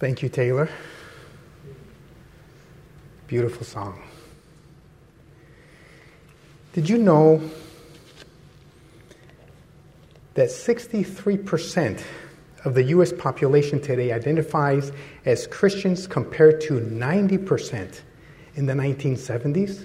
Thank 0.00 0.22
you, 0.22 0.30
Taylor. 0.30 0.66
Beautiful 3.26 3.66
song. 3.66 4.00
Did 6.72 6.88
you 6.88 6.96
know 6.96 7.42
that 10.32 10.48
63% 10.48 12.02
of 12.64 12.74
the 12.74 12.84
US 12.84 13.12
population 13.12 13.78
today 13.78 14.10
identifies 14.10 14.90
as 15.26 15.46
Christians 15.46 16.06
compared 16.06 16.62
to 16.62 16.80
90% 16.80 18.00
in 18.54 18.64
the 18.64 18.72
1970s? 18.72 19.84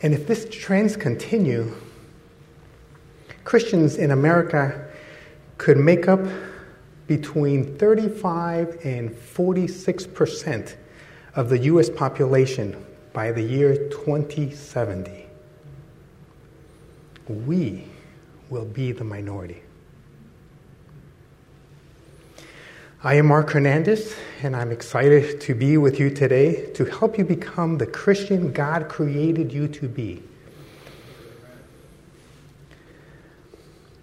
And 0.00 0.14
if 0.14 0.28
this 0.28 0.46
trends 0.48 0.96
continue, 0.96 1.74
Christians 3.42 3.96
in 3.96 4.12
America 4.12 4.86
could 5.60 5.76
make 5.76 6.08
up 6.08 6.20
between 7.06 7.76
35 7.76 8.78
and 8.82 9.14
46 9.14 10.06
percent 10.06 10.78
of 11.36 11.50
the 11.50 11.58
U.S. 11.58 11.90
population 11.90 12.82
by 13.12 13.30
the 13.30 13.42
year 13.42 13.76
2070. 13.90 15.26
We 17.28 17.84
will 18.48 18.64
be 18.64 18.92
the 18.92 19.04
minority. 19.04 19.62
I 23.04 23.16
am 23.16 23.26
Mark 23.26 23.50
Hernandez, 23.50 24.16
and 24.42 24.56
I'm 24.56 24.72
excited 24.72 25.42
to 25.42 25.54
be 25.54 25.76
with 25.76 26.00
you 26.00 26.08
today 26.08 26.72
to 26.72 26.86
help 26.86 27.18
you 27.18 27.24
become 27.26 27.76
the 27.76 27.86
Christian 27.86 28.50
God 28.50 28.88
created 28.88 29.52
you 29.52 29.68
to 29.68 29.88
be. 29.88 30.22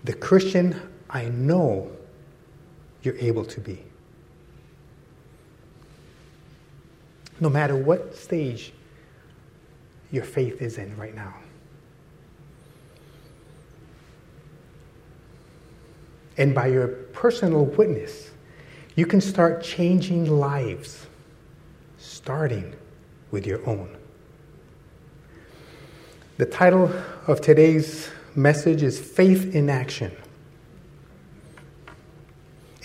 The 0.03 0.13
Christian 0.13 0.79
I 1.09 1.25
know 1.25 1.91
you're 3.01 3.17
able 3.17 3.45
to 3.45 3.61
be. 3.61 3.83
No 7.39 7.49
matter 7.49 7.75
what 7.75 8.15
stage 8.15 8.73
your 10.11 10.23
faith 10.23 10.61
is 10.61 10.77
in 10.77 10.95
right 10.97 11.15
now. 11.15 11.33
And 16.37 16.53
by 16.53 16.67
your 16.67 16.87
personal 16.87 17.65
witness, 17.65 18.29
you 18.95 19.05
can 19.05 19.21
start 19.21 19.63
changing 19.63 20.25
lives, 20.29 21.05
starting 21.97 22.75
with 23.31 23.45
your 23.45 23.67
own. 23.67 23.95
The 26.37 26.45
title 26.45 26.91
of 27.25 27.41
today's 27.41 28.09
message 28.35 28.83
is 28.83 28.99
Faith 28.99 29.55
in 29.55 29.69
Action 29.69 30.15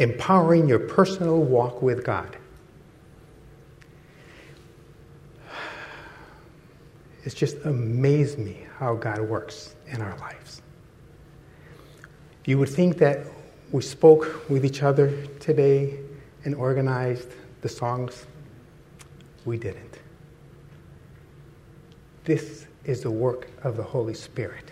Empowering 0.02 0.68
Your 0.68 0.80
Personal 0.80 1.38
Walk 1.38 1.80
with 1.80 2.04
God. 2.04 2.36
It's 7.22 7.36
just 7.36 7.56
amazed 7.64 8.36
me 8.36 8.66
how 8.78 8.96
God 8.96 9.20
works 9.20 9.76
in 9.86 10.02
our 10.02 10.18
lives. 10.18 10.60
You 12.46 12.58
would 12.58 12.68
think 12.68 12.98
that 12.98 13.20
we 13.70 13.80
spoke 13.80 14.50
with 14.50 14.64
each 14.64 14.82
other 14.82 15.24
today 15.38 16.00
and 16.44 16.56
organized 16.56 17.30
the 17.60 17.68
songs. 17.68 18.26
We 19.44 19.56
didn't. 19.56 20.00
This 22.24 22.66
is 22.84 23.02
the 23.02 23.10
work 23.12 23.48
of 23.62 23.76
the 23.76 23.84
Holy 23.84 24.14
Spirit. 24.14 24.64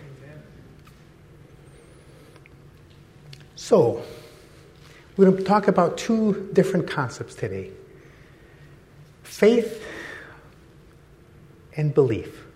So, 3.54 4.02
we're 5.20 5.26
going 5.26 5.36
to 5.36 5.44
talk 5.44 5.68
about 5.68 5.98
two 5.98 6.48
different 6.54 6.88
concepts 6.88 7.34
today 7.34 7.70
faith 9.22 9.84
and 11.76 11.92
belief. 11.92 12.46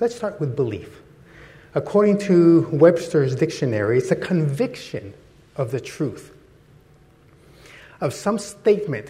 Let's 0.00 0.16
start 0.16 0.40
with 0.40 0.56
belief. 0.56 1.00
According 1.76 2.18
to 2.22 2.68
Webster's 2.72 3.36
dictionary, 3.36 3.98
it's 3.98 4.10
a 4.10 4.16
conviction 4.16 5.14
of 5.54 5.70
the 5.70 5.78
truth, 5.78 6.34
of 8.00 8.12
some 8.12 8.40
statement, 8.40 9.08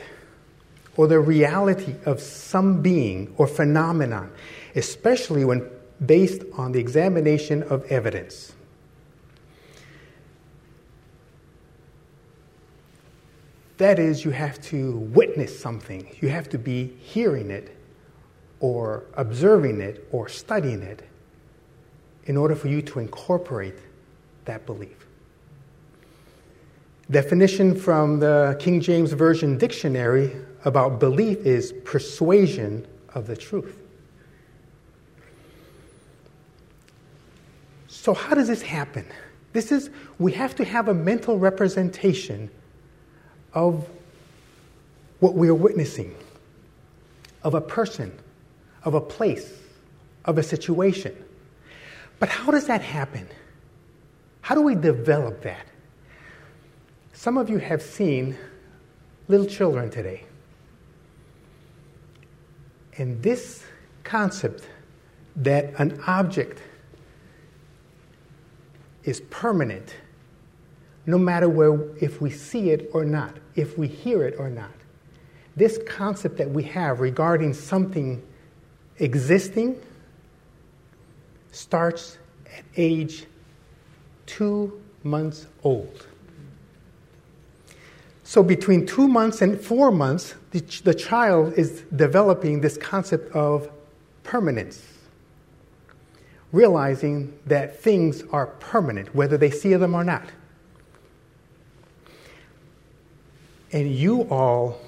or 0.99 1.07
the 1.07 1.19
reality 1.19 1.95
of 2.05 2.21
some 2.21 2.83
being 2.83 3.33
or 3.39 3.47
phenomenon, 3.47 4.31
especially 4.75 5.47
when 5.47 5.67
based 6.05 6.43
on 6.53 6.73
the 6.73 6.79
examination 6.79 7.63
of 7.63 7.91
evidence. 7.91 8.53
That 13.79 13.99
is, 13.99 14.25
you 14.25 14.31
have 14.31 14.61
to 14.63 14.97
witness 14.97 15.59
something. 15.59 16.17
You 16.21 16.29
have 16.29 16.49
to 16.51 16.59
be 16.59 16.95
hearing 16.99 17.51
it, 17.51 17.77
or 18.61 19.05
observing 19.15 19.81
it, 19.81 20.09
or 20.13 20.29
studying 20.29 20.83
it 20.83 21.07
in 22.25 22.37
order 22.37 22.55
for 22.55 22.69
you 22.69 22.81
to 22.83 22.99
incorporate 22.99 23.79
that 24.47 24.65
belief. 24.65 25.07
Definition 27.11 27.77
from 27.77 28.19
the 28.19 28.57
King 28.59 28.81
James 28.81 29.13
Version 29.13 29.59
dictionary 29.59 30.35
about 30.65 30.99
belief 30.99 31.39
is 31.47 31.73
persuasion 31.85 32.87
of 33.15 33.27
the 33.27 33.37
truth. 33.37 33.83
So, 37.87 38.15
how 38.15 38.35
does 38.35 38.49
this 38.49 38.63
happen? 38.63 39.07
This 39.53 39.71
is, 39.71 39.91
we 40.19 40.33
have 40.33 40.55
to 40.57 40.65
have 40.65 40.89
a 40.89 40.95
mental 40.95 41.39
representation 41.39 42.51
of 43.57 43.89
what 45.19 45.35
we 45.35 45.49
are 45.49 45.55
witnessing, 45.55 46.15
of 47.43 47.55
a 47.55 47.61
person, 47.61 48.13
of 48.85 48.93
a 48.95 49.01
place, 49.01 49.51
of 50.27 50.37
a 50.37 50.43
situation. 50.43 51.17
But 52.21 52.29
how 52.29 52.53
does 52.53 52.67
that 52.67 52.83
happen? 52.83 53.27
How 54.43 54.55
do 54.55 54.61
we 54.61 54.75
develop 54.75 55.43
that? 55.43 55.67
Some 57.15 57.39
of 57.39 57.49
you 57.49 57.57
have 57.57 57.81
seen 57.81 58.37
little 59.27 59.47
children 59.47 59.91
today. 59.91 60.25
And 62.99 63.23
this 63.23 63.65
concept 64.05 64.69
that 65.37 65.73
an 65.79 66.01
object 66.07 66.61
is 69.05 69.21
permanent 69.31 69.95
no 71.07 71.19
matter 71.19 71.49
where 71.49 71.81
if 72.01 72.21
we 72.21 72.31
see 72.31 72.71
it 72.71 72.91
or 72.93 73.05
not, 73.05 73.37
if 73.55 73.79
we 73.79 73.87
hear 73.87 74.25
it 74.25 74.35
or 74.39 74.51
not. 74.51 74.71
This 75.55 75.79
concept 75.87 76.37
that 76.37 76.51
we 76.51 76.65
have 76.65 77.01
regarding 77.01 77.55
something 77.55 78.23
existing 78.99 79.81
starts 81.53 82.19
at 82.57 82.65
age 82.77 83.25
two 84.27 84.81
months 85.03 85.47
old. 85.63 86.07
So, 88.25 88.43
between 88.43 88.87
two 88.87 89.07
months 89.07 89.41
and 89.41 89.59
four 89.59 89.93
months, 89.93 90.35
the, 90.51 90.61
ch- 90.61 90.83
the 90.83 90.93
child 90.93 91.53
is 91.55 91.83
developing 91.95 92.61
this 92.61 92.77
concept 92.77 93.33
of 93.33 93.71
permanence, 94.25 94.85
realizing 96.51 97.39
that 97.47 97.81
things 97.81 98.25
are 98.33 98.49
permanent, 98.49 99.15
whether 99.15 99.39
they 99.39 99.51
see 99.51 99.75
them 99.75 99.95
or 99.95 100.03
not. 100.03 100.29
And 103.73 103.95
you 103.95 104.23
all 104.23 104.81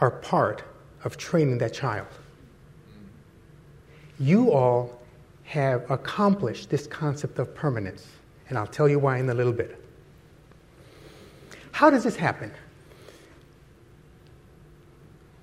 are 0.00 0.10
part 0.10 0.62
of 1.04 1.16
training 1.16 1.58
that 1.58 1.74
child. 1.74 2.06
You 4.18 4.52
all 4.52 5.00
have 5.44 5.90
accomplished 5.90 6.70
this 6.70 6.86
concept 6.86 7.38
of 7.38 7.54
permanence, 7.54 8.06
and 8.48 8.56
I'll 8.56 8.66
tell 8.66 8.88
you 8.88 8.98
why 8.98 9.18
in 9.18 9.28
a 9.28 9.34
little 9.34 9.52
bit. 9.52 9.82
How 11.72 11.90
does 11.90 12.04
this 12.04 12.16
happen? 12.16 12.52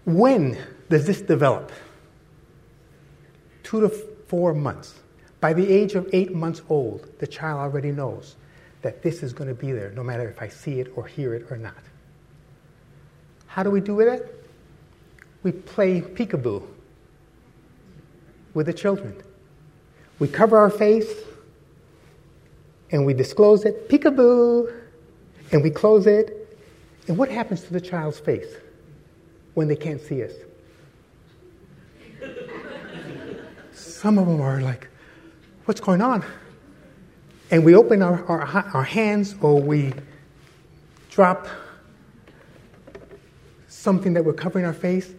When 0.06 0.58
does 0.90 1.06
this 1.06 1.22
develop? 1.22 1.72
Two 3.64 3.81
to 3.81 3.90
four 3.90 4.54
months. 4.54 4.96
By 5.42 5.54
the 5.54 5.70
age 5.70 5.96
of 5.96 6.10
eight 6.14 6.34
months 6.34 6.62
old, 6.70 7.10
the 7.20 7.28
child 7.28 7.60
already 7.60 7.92
knows 7.92 8.36
that 8.81 9.02
this 9.02 9.24
is 9.24 9.34
going 9.34 9.50
to 9.50 9.54
be 9.56 9.72
there, 9.72 9.92
no 9.92 10.04
matter 10.04 10.30
if 10.30 10.42
I 10.42 10.48
see 10.48 10.80
it 10.80 10.94
or 10.96 11.06
hear 11.06 11.34
it 11.34 11.48
or 11.52 11.58
not. 11.58 11.76
How 13.57 13.63
do 13.63 13.71
we 13.71 13.81
do 13.81 13.95
with 13.95 14.07
it? 14.07 14.48
We 15.42 15.51
play 15.51 16.00
peekaboo 16.00 16.62
with 18.54 18.68
the 18.68 18.74
children. 18.74 19.19
We 20.19 20.27
cover 20.27 20.59
our 20.59 20.69
face 20.69 21.12
and 22.92 23.04
we 23.04 23.15
disclose 23.15 23.65
it, 23.65 23.89
peekaboo 23.89 24.71
and 25.51 25.63
we 25.63 25.71
close 25.71 26.06
it. 26.06 26.56
And 27.07 27.18
what 27.18 27.31
happens 27.31 27.63
to 27.63 27.74
the 27.74 27.81
child's 27.81 28.19
face 28.19 28.45
when 29.56 29.68
they 29.68 29.75
can't 29.75 30.01
see 30.01 30.24
us? 30.24 30.33
Some 33.74 34.19
of 34.19 34.27
them 34.27 34.39
are 34.39 34.62
like, 34.62 34.88
What's 35.65 35.81
going 35.81 36.04
on? 36.04 36.24
and 37.50 37.65
we 37.65 37.74
open 37.74 38.04
our, 38.04 38.24
our, 38.25 38.69
our 38.75 38.83
hands 38.83 39.36
or 39.42 39.59
we 39.59 39.94
drop 41.09 41.48
something 43.78 44.14
that 44.14 44.26
we're 44.26 44.34
covering 44.34 44.66
our 44.66 44.74
face, 44.74 45.14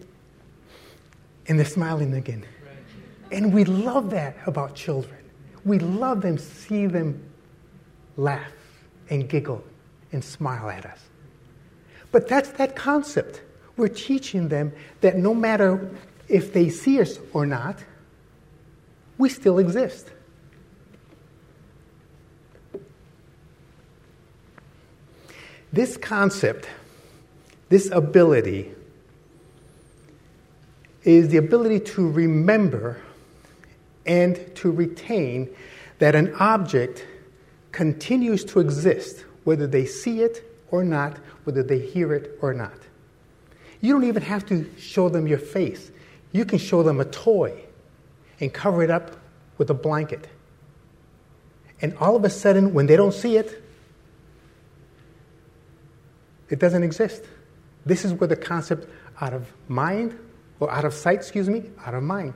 and 1.47 1.59
they're 1.59 1.67
smiling 1.67 2.15
again. 2.15 2.45
And 3.31 3.55
we 3.55 3.65
love 3.65 4.11
that 4.11 4.37
about 4.47 4.75
children. 4.75 5.19
We 5.65 5.79
love 5.79 6.23
them, 6.23 6.39
see 6.39 6.87
them 6.87 7.23
laugh 8.17 8.53
and 9.11 9.29
giggle 9.29 9.63
and 10.13 10.25
smile 10.25 10.71
at 10.71 10.85
us. 10.85 10.99
But 12.11 12.27
that's 12.27 12.51
that 12.53 12.75
concept. 12.75 13.43
We're 13.77 13.89
teaching 13.89 14.49
them 14.49 14.73
that 15.03 15.17
no 15.17 15.35
matter 15.35 15.91
if 16.29 16.53
they 16.53 16.69
see 16.69 17.01
us 17.01 17.19
or 17.33 17.47
not, 17.47 17.79
we 19.19 19.29
still 19.29 19.59
exist. 19.59 20.11
This 25.73 25.97
concept, 25.97 26.67
this 27.69 27.91
ability, 27.91 28.73
is 31.05 31.29
the 31.29 31.37
ability 31.37 31.81
to 31.81 32.09
remember 32.09 33.01
and 34.05 34.55
to 34.57 34.71
retain 34.71 35.49
that 35.99 36.15
an 36.15 36.35
object 36.35 37.07
continues 37.73 38.45
to 38.45 38.61
exist, 38.61 39.25
whether 39.45 39.67
they 39.67 39.87
see 39.87 40.23
it 40.23 40.45
or 40.71 40.85
not, 40.85 41.17
whether 41.45 41.63
they 41.63 41.79
hear 41.79 42.15
it 42.15 42.39
or 42.43 42.53
not. 42.53 42.75
You 43.81 43.93
don't 43.93 44.05
even 44.05 44.23
have 44.23 44.45
to 44.47 44.69
show 44.79 45.09
them 45.09 45.27
your 45.27 45.39
face. 45.39 45.91
You 46.33 46.45
can 46.45 46.59
show 46.59 46.83
them 46.83 47.01
a 47.01 47.05
toy 47.05 47.65
and 48.41 48.53
cover 48.53 48.83
it 48.83 48.91
up 48.91 49.17
with 49.57 49.71
a 49.71 49.75
blanket. 49.75 50.29
And 51.81 51.97
all 51.99 52.17
of 52.17 52.25
a 52.25 52.31
sudden, 52.31 52.75
when 52.75 52.87
they 52.87 52.97
don't 52.97 53.15
see 53.15 53.37
it, 53.37 53.63
it 56.51 56.59
doesn't 56.59 56.83
exist. 56.83 57.23
This 57.89 58.05
is 58.05 58.13
where 58.13 58.29
the 58.29 58.37
concept 58.37 58.87
out 59.19 59.33
of 59.33 59.51
mind, 59.67 60.17
or 60.61 60.71
out 60.71 60.85
of 60.85 60.93
sight, 60.93 61.17
excuse 61.17 61.49
me, 61.49 61.71
out 61.87 61.95
of 61.95 62.03
mind. 62.03 62.35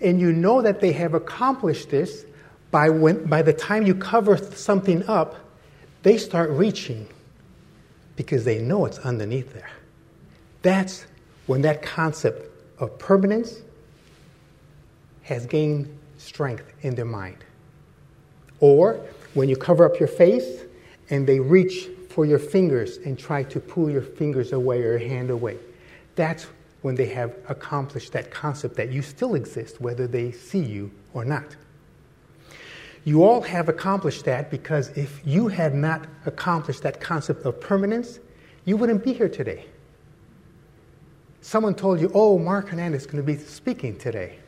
And 0.00 0.18
you 0.18 0.32
know 0.32 0.62
that 0.62 0.80
they 0.80 0.92
have 0.92 1.12
accomplished 1.12 1.90
this 1.90 2.24
by, 2.70 2.88
when, 2.88 3.26
by 3.26 3.42
the 3.42 3.52
time 3.52 3.86
you 3.86 3.94
cover 3.94 4.38
something 4.38 5.06
up, 5.06 5.36
they 6.02 6.16
start 6.16 6.50
reaching 6.50 7.06
because 8.16 8.44
they 8.44 8.60
know 8.60 8.86
it's 8.86 8.98
underneath 8.98 9.52
there. 9.52 9.70
That's 10.62 11.04
when 11.46 11.62
that 11.62 11.82
concept 11.82 12.50
of 12.78 12.98
permanence 12.98 13.60
has 15.22 15.44
gained 15.44 15.94
strength 16.16 16.72
in 16.80 16.94
their 16.94 17.04
mind. 17.04 17.44
Or 18.60 19.00
when 19.34 19.50
you 19.50 19.56
cover 19.56 19.84
up 19.84 20.00
your 20.00 20.08
face 20.08 20.62
and 21.10 21.26
they 21.26 21.40
reach 21.40 21.88
for 22.16 22.24
your 22.24 22.38
fingers 22.38 22.96
and 23.04 23.18
try 23.18 23.42
to 23.42 23.60
pull 23.60 23.90
your 23.90 24.00
fingers 24.00 24.54
away 24.54 24.78
or 24.78 24.96
your 24.96 24.98
hand 24.98 25.28
away. 25.28 25.58
That's 26.14 26.46
when 26.80 26.94
they 26.94 27.04
have 27.08 27.36
accomplished 27.46 28.14
that 28.14 28.30
concept 28.30 28.74
that 28.76 28.90
you 28.90 29.02
still 29.02 29.34
exist, 29.34 29.82
whether 29.82 30.06
they 30.06 30.32
see 30.32 30.62
you 30.62 30.90
or 31.12 31.26
not. 31.26 31.44
You 33.04 33.22
all 33.22 33.42
have 33.42 33.68
accomplished 33.68 34.24
that 34.24 34.50
because 34.50 34.88
if 34.96 35.20
you 35.26 35.48
had 35.48 35.74
not 35.74 36.06
accomplished 36.24 36.82
that 36.84 37.02
concept 37.02 37.44
of 37.44 37.60
permanence, 37.60 38.18
you 38.64 38.78
wouldn't 38.78 39.04
be 39.04 39.12
here 39.12 39.28
today. 39.28 39.66
Someone 41.42 41.74
told 41.74 42.00
you, 42.00 42.10
oh, 42.14 42.38
Mark 42.38 42.70
Hernandez 42.70 43.02
is 43.02 43.06
going 43.06 43.22
to 43.22 43.30
be 43.30 43.36
speaking 43.36 43.94
today. 43.98 44.38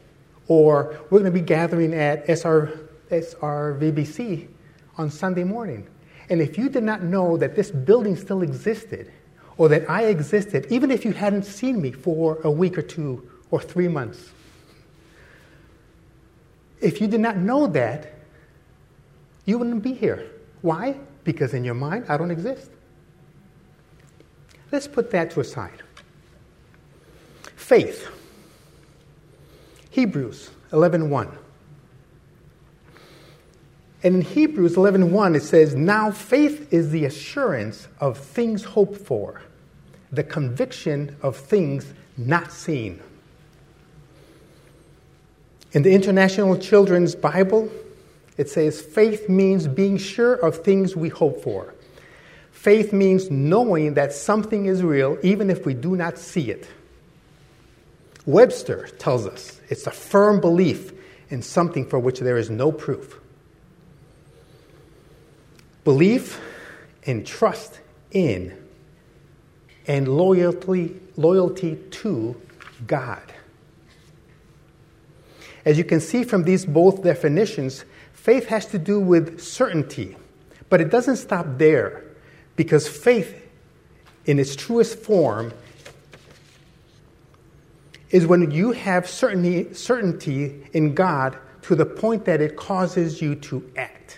Or 0.46 0.98
we're 1.10 1.18
going 1.18 1.30
to 1.30 1.38
be 1.38 1.42
gathering 1.44 1.92
at 1.92 2.26
SR, 2.30 2.88
SRVBC 3.10 4.48
on 4.96 5.10
Sunday 5.10 5.44
morning. 5.44 5.86
And 6.30 6.42
if 6.42 6.58
you 6.58 6.68
did 6.68 6.82
not 6.82 7.02
know 7.02 7.36
that 7.36 7.56
this 7.56 7.70
building 7.70 8.16
still 8.16 8.42
existed, 8.42 9.10
or 9.58 9.68
that 9.68 9.90
I 9.90 10.04
existed, 10.04 10.66
even 10.70 10.90
if 10.90 11.04
you 11.04 11.12
hadn't 11.12 11.42
seen 11.42 11.82
me 11.82 11.90
for 11.90 12.38
a 12.44 12.50
week 12.50 12.78
or 12.78 12.82
two 12.82 13.28
or 13.50 13.60
three 13.60 13.88
months. 13.88 14.30
If 16.80 17.00
you 17.00 17.08
did 17.08 17.20
not 17.20 17.36
know 17.36 17.66
that, 17.66 18.14
you 19.44 19.58
wouldn't 19.58 19.82
be 19.82 19.94
here. 19.94 20.30
Why? 20.62 20.96
Because 21.24 21.54
in 21.54 21.64
your 21.64 21.74
mind, 21.74 22.04
I 22.08 22.16
don't 22.16 22.30
exist. 22.30 22.70
Let's 24.70 24.86
put 24.86 25.10
that 25.10 25.32
to 25.32 25.40
a 25.40 25.44
side. 25.44 25.82
Faith. 27.56 28.08
Hebrews 29.90 30.50
11:1. 30.70 31.36
And 34.02 34.14
in 34.14 34.22
Hebrews 34.22 34.76
11:1 34.76 35.34
it 35.34 35.42
says, 35.42 35.74
"Now 35.74 36.10
faith 36.10 36.72
is 36.72 36.90
the 36.90 37.04
assurance 37.04 37.88
of 38.00 38.18
things 38.18 38.64
hoped 38.64 39.00
for, 39.00 39.40
the 40.12 40.22
conviction 40.22 41.16
of 41.22 41.36
things 41.36 41.86
not 42.16 42.52
seen. 42.52 43.00
In 45.72 45.82
the 45.82 45.92
International 45.92 46.56
Children's 46.56 47.14
Bible, 47.14 47.70
it 48.36 48.48
says 48.48 48.80
faith 48.80 49.28
means 49.28 49.66
being 49.66 49.98
sure 49.98 50.34
of 50.34 50.64
things 50.64 50.96
we 50.96 51.08
hope 51.08 51.42
for. 51.42 51.74
Faith 52.52 52.92
means 52.92 53.30
knowing 53.30 53.94
that 53.94 54.12
something 54.12 54.66
is 54.66 54.82
real 54.82 55.18
even 55.22 55.50
if 55.50 55.64
we 55.64 55.74
do 55.74 55.94
not 55.94 56.18
see 56.18 56.50
it. 56.50 56.66
Webster 58.26 58.88
tells 58.98 59.26
us 59.26 59.60
it's 59.68 59.86
a 59.86 59.90
firm 59.90 60.40
belief 60.40 60.92
in 61.30 61.42
something 61.42 61.86
for 61.86 61.98
which 61.98 62.20
there 62.20 62.36
is 62.36 62.50
no 62.50 62.72
proof. 62.72 63.20
Belief 65.88 66.38
and 67.06 67.26
trust 67.26 67.80
in 68.10 68.54
and 69.86 70.06
loyalty, 70.06 71.00
loyalty 71.16 71.76
to 71.76 72.38
God. 72.86 73.22
As 75.64 75.78
you 75.78 75.84
can 75.84 76.00
see 76.00 76.24
from 76.24 76.42
these 76.42 76.66
both 76.66 77.02
definitions, 77.02 77.86
faith 78.12 78.48
has 78.48 78.66
to 78.66 78.78
do 78.78 79.00
with 79.00 79.40
certainty, 79.40 80.14
but 80.68 80.82
it 80.82 80.90
doesn't 80.90 81.16
stop 81.16 81.46
there 81.56 82.04
because 82.54 82.86
faith, 82.86 83.42
in 84.26 84.38
its 84.38 84.54
truest 84.54 84.98
form, 84.98 85.54
is 88.10 88.26
when 88.26 88.50
you 88.50 88.72
have 88.72 89.08
certainty, 89.08 89.72
certainty 89.72 90.68
in 90.74 90.92
God 90.92 91.38
to 91.62 91.74
the 91.74 91.86
point 91.86 92.26
that 92.26 92.42
it 92.42 92.56
causes 92.56 93.22
you 93.22 93.34
to 93.36 93.72
act. 93.74 94.17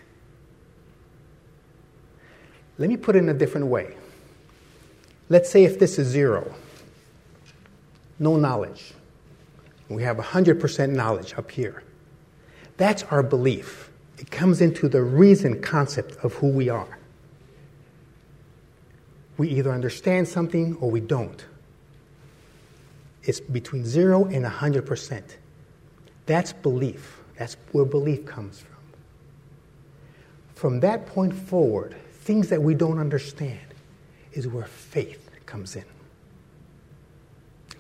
Let 2.81 2.89
me 2.89 2.97
put 2.97 3.15
it 3.15 3.19
in 3.19 3.29
a 3.29 3.35
different 3.35 3.67
way. 3.67 3.95
Let's 5.29 5.51
say 5.51 5.65
if 5.65 5.79
this 5.79 5.99
is 5.99 6.09
zero, 6.09 6.55
no 8.19 8.37
knowledge, 8.37 8.95
we 9.91 10.03
have 10.03 10.17
100% 10.17 10.89
knowledge 10.89 11.35
up 11.37 11.51
here. 11.51 11.83
That's 12.79 13.03
our 13.05 13.23
belief. 13.23 13.91
It 14.17 14.31
comes 14.31 14.63
into 14.63 14.89
the 14.89 15.03
reason 15.03 15.61
concept 15.61 16.17
of 16.25 16.33
who 16.35 16.49
we 16.49 16.71
are. 16.71 16.99
We 19.37 19.51
either 19.51 19.73
understand 19.73 20.27
something 20.27 20.75
or 20.81 20.91
we 20.91 21.01
don't. 21.01 21.45
It's 23.25 23.41
between 23.41 23.85
zero 23.85 24.25
and 24.25 24.43
100%. 24.43 25.23
That's 26.25 26.55
belief. 26.55 27.21
That's 27.39 27.59
where 27.73 27.85
belief 27.85 28.25
comes 28.25 28.61
from. 28.61 28.79
From 30.55 30.81
that 30.81 31.07
point 31.07 31.35
forward, 31.35 31.95
things 32.31 32.49
that 32.49 32.63
we 32.63 32.75
don't 32.75 33.01
understand, 33.01 33.75
is 34.35 34.47
where 34.47 34.67
faith 34.67 35.29
comes 35.47 35.75
in. 35.75 35.85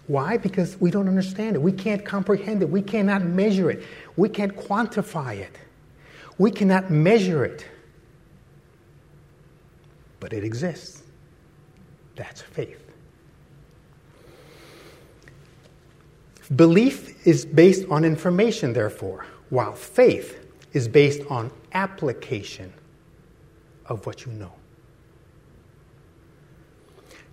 Why? 0.08 0.38
Because 0.38 0.76
we 0.80 0.90
don't 0.90 1.06
understand 1.06 1.54
it. 1.54 1.62
We 1.62 1.70
can't 1.70 2.04
comprehend 2.04 2.60
it. 2.60 2.68
We 2.68 2.82
cannot 2.82 3.22
measure 3.22 3.70
it. 3.70 3.84
We 4.16 4.28
can't 4.28 4.56
quantify 4.56 5.36
it. 5.36 5.56
We 6.36 6.50
cannot 6.50 6.90
measure 6.90 7.44
it. 7.44 7.64
But 10.18 10.32
it 10.32 10.42
exists. 10.42 11.04
That's 12.16 12.42
faith. 12.42 12.84
Belief 16.56 17.24
is 17.24 17.44
based 17.44 17.88
on 17.88 18.04
information, 18.04 18.72
therefore, 18.72 19.24
while 19.50 19.74
faith 19.74 20.44
is 20.72 20.88
based 20.88 21.22
on 21.30 21.52
application 21.72 22.72
of 23.90 24.06
what 24.06 24.24
you 24.24 24.32
know. 24.32 24.52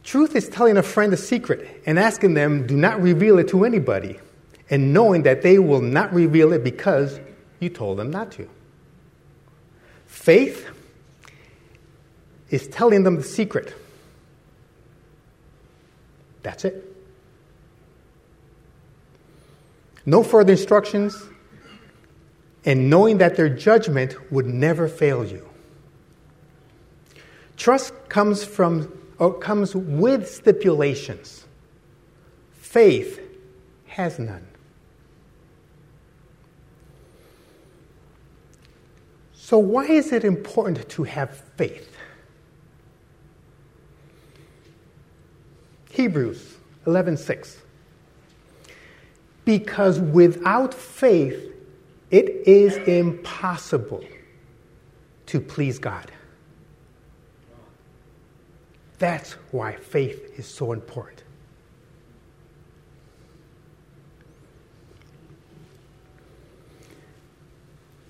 Truth 0.03 0.35
is 0.35 0.49
telling 0.49 0.75
a 0.77 0.83
friend 0.83 1.13
a 1.13 1.17
secret 1.17 1.83
and 1.85 1.99
asking 1.99 2.33
them, 2.33 2.65
do 2.65 2.75
not 2.75 3.01
reveal 3.01 3.39
it 3.39 3.47
to 3.49 3.63
anybody, 3.63 4.19
and 4.69 4.93
knowing 4.93 5.23
that 5.23 5.43
they 5.43 5.59
will 5.59 5.81
not 5.81 6.11
reveal 6.13 6.51
it 6.51 6.63
because 6.63 7.19
you 7.59 7.69
told 7.69 7.99
them 7.99 8.09
not 8.09 8.31
to. 8.33 8.49
Faith 10.07 10.67
is 12.49 12.67
telling 12.67 13.03
them 13.03 13.17
the 13.17 13.23
secret. 13.23 13.73
That's 16.41 16.65
it. 16.65 16.83
No 20.05 20.23
further 20.23 20.53
instructions, 20.53 21.21
and 22.63 22.89
knowing 22.89 23.17
that 23.17 23.35
their 23.35 23.49
judgment 23.49 24.31
would 24.31 24.45
never 24.45 24.87
fail 24.87 25.25
you. 25.25 25.47
Trust 27.57 27.93
comes 28.07 28.43
from 28.43 28.95
or 29.19 29.33
comes 29.33 29.75
with 29.75 30.29
stipulations. 30.29 31.45
Faith 32.53 33.19
has 33.87 34.19
none. 34.19 34.45
So 39.33 39.57
why 39.57 39.85
is 39.85 40.11
it 40.11 40.23
important 40.23 40.87
to 40.89 41.03
have 41.03 41.35
faith? 41.55 41.89
Hebrews 45.89 46.57
11:6 46.85 47.57
Because 49.45 49.99
without 49.99 50.73
faith 50.73 51.51
it 52.11 52.29
is 52.47 52.75
impossible 52.87 54.03
to 55.25 55.41
please 55.41 55.79
God. 55.79 56.11
That's 58.99 59.33
why 59.51 59.75
faith 59.75 60.39
is 60.39 60.47
so 60.47 60.71
important. 60.71 61.23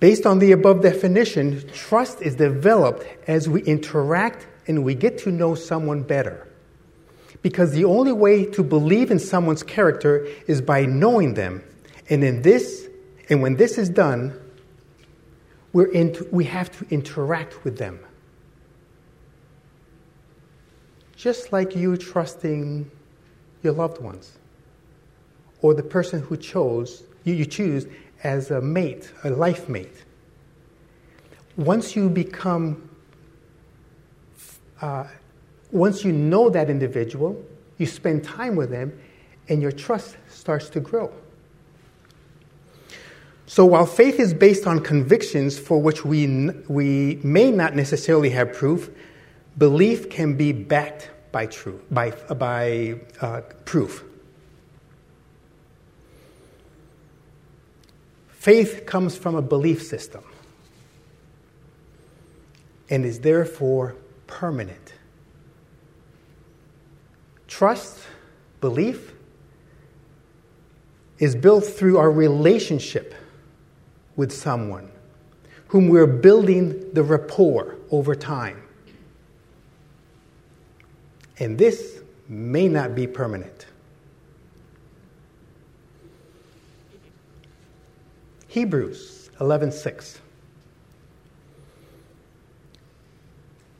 Based 0.00 0.26
on 0.26 0.38
the 0.38 0.52
above 0.52 0.82
definition, 0.82 1.66
trust 1.72 2.22
is 2.22 2.36
developed 2.36 3.04
as 3.28 3.48
we 3.48 3.62
interact 3.62 4.46
and 4.68 4.84
we 4.84 4.94
get 4.94 5.18
to 5.18 5.32
know 5.32 5.54
someone 5.54 6.02
better. 6.02 6.46
Because 7.42 7.72
the 7.72 7.84
only 7.84 8.12
way 8.12 8.44
to 8.46 8.62
believe 8.62 9.10
in 9.10 9.18
someone's 9.18 9.62
character 9.62 10.26
is 10.46 10.60
by 10.60 10.86
knowing 10.86 11.34
them. 11.34 11.64
And 12.08 12.22
in 12.22 12.42
this, 12.42 12.88
and 13.28 13.42
when 13.42 13.56
this 13.56 13.76
is 13.76 13.88
done, 13.88 14.38
we're 15.72 15.90
in, 15.90 16.16
we 16.30 16.44
have 16.44 16.70
to 16.78 16.86
interact 16.94 17.64
with 17.64 17.78
them. 17.78 17.98
Just 21.18 21.52
like 21.52 21.74
you 21.74 21.96
trusting 21.96 22.88
your 23.64 23.72
loved 23.72 24.00
ones 24.00 24.38
or 25.60 25.74
the 25.74 25.82
person 25.82 26.20
who 26.20 26.36
chose 26.36 27.02
you, 27.24 27.34
you 27.34 27.44
choose 27.44 27.88
as 28.22 28.52
a 28.52 28.60
mate, 28.60 29.12
a 29.24 29.30
life 29.30 29.68
mate. 29.68 30.04
Once 31.56 31.96
you 31.96 32.08
become 32.08 32.88
uh, 34.80 35.08
once 35.72 36.04
you 36.04 36.12
know 36.12 36.48
that 36.50 36.70
individual, 36.70 37.44
you 37.78 37.86
spend 37.86 38.22
time 38.22 38.54
with 38.54 38.70
them, 38.70 38.96
and 39.48 39.60
your 39.60 39.72
trust 39.72 40.16
starts 40.28 40.68
to 40.70 40.78
grow. 40.78 41.12
So 43.46 43.64
while 43.66 43.86
faith 43.86 44.20
is 44.20 44.32
based 44.32 44.68
on 44.68 44.80
convictions 44.80 45.58
for 45.58 45.82
which 45.82 46.04
we, 46.04 46.50
we 46.68 47.18
may 47.24 47.50
not 47.50 47.74
necessarily 47.74 48.30
have 48.30 48.52
proof, 48.52 48.88
belief 49.58 50.08
can 50.08 50.36
be 50.36 50.52
backed 50.52 51.10
by, 51.32 51.46
truth, 51.46 51.82
by, 51.90 52.10
by 52.10 53.00
uh, 53.20 53.42
proof. 53.64 54.04
Faith 58.28 58.86
comes 58.86 59.16
from 59.16 59.34
a 59.34 59.42
belief 59.42 59.82
system 59.82 60.24
and 62.88 63.04
is 63.04 63.20
therefore 63.20 63.96
permanent. 64.26 64.94
Trust, 67.48 67.98
belief, 68.60 69.12
is 71.18 71.34
built 71.34 71.64
through 71.64 71.98
our 71.98 72.10
relationship 72.10 73.14
with 74.14 74.32
someone 74.32 74.90
whom 75.68 75.88
we're 75.88 76.06
building 76.06 76.94
the 76.94 77.02
rapport 77.02 77.76
over 77.90 78.14
time. 78.14 78.62
And 81.40 81.56
this 81.56 82.00
may 82.28 82.68
not 82.68 82.94
be 82.94 83.06
permanent. 83.06 83.66
Hebrews 88.48 89.30
11:6 89.40 90.18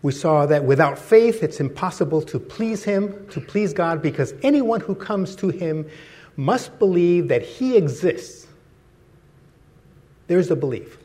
We 0.03 0.12
saw 0.12 0.47
that 0.47 0.65
without 0.65 0.97
faith, 0.97 1.43
it's 1.43 1.59
impossible 1.59 2.23
to 2.23 2.38
please 2.38 2.85
Him, 2.85 3.27
to 3.31 3.41
please 3.41 3.73
God, 3.73 4.00
because 4.00 4.33
anyone 4.43 4.81
who 4.81 4.95
comes 4.95 5.35
to 5.37 5.49
Him 5.49 5.88
must 6.37 6.79
believe 6.79 7.27
that 7.29 7.43
He 7.43 7.77
exists. 7.77 8.47
There's 10.29 10.50
a 10.53 10.57
belief. 10.57 10.99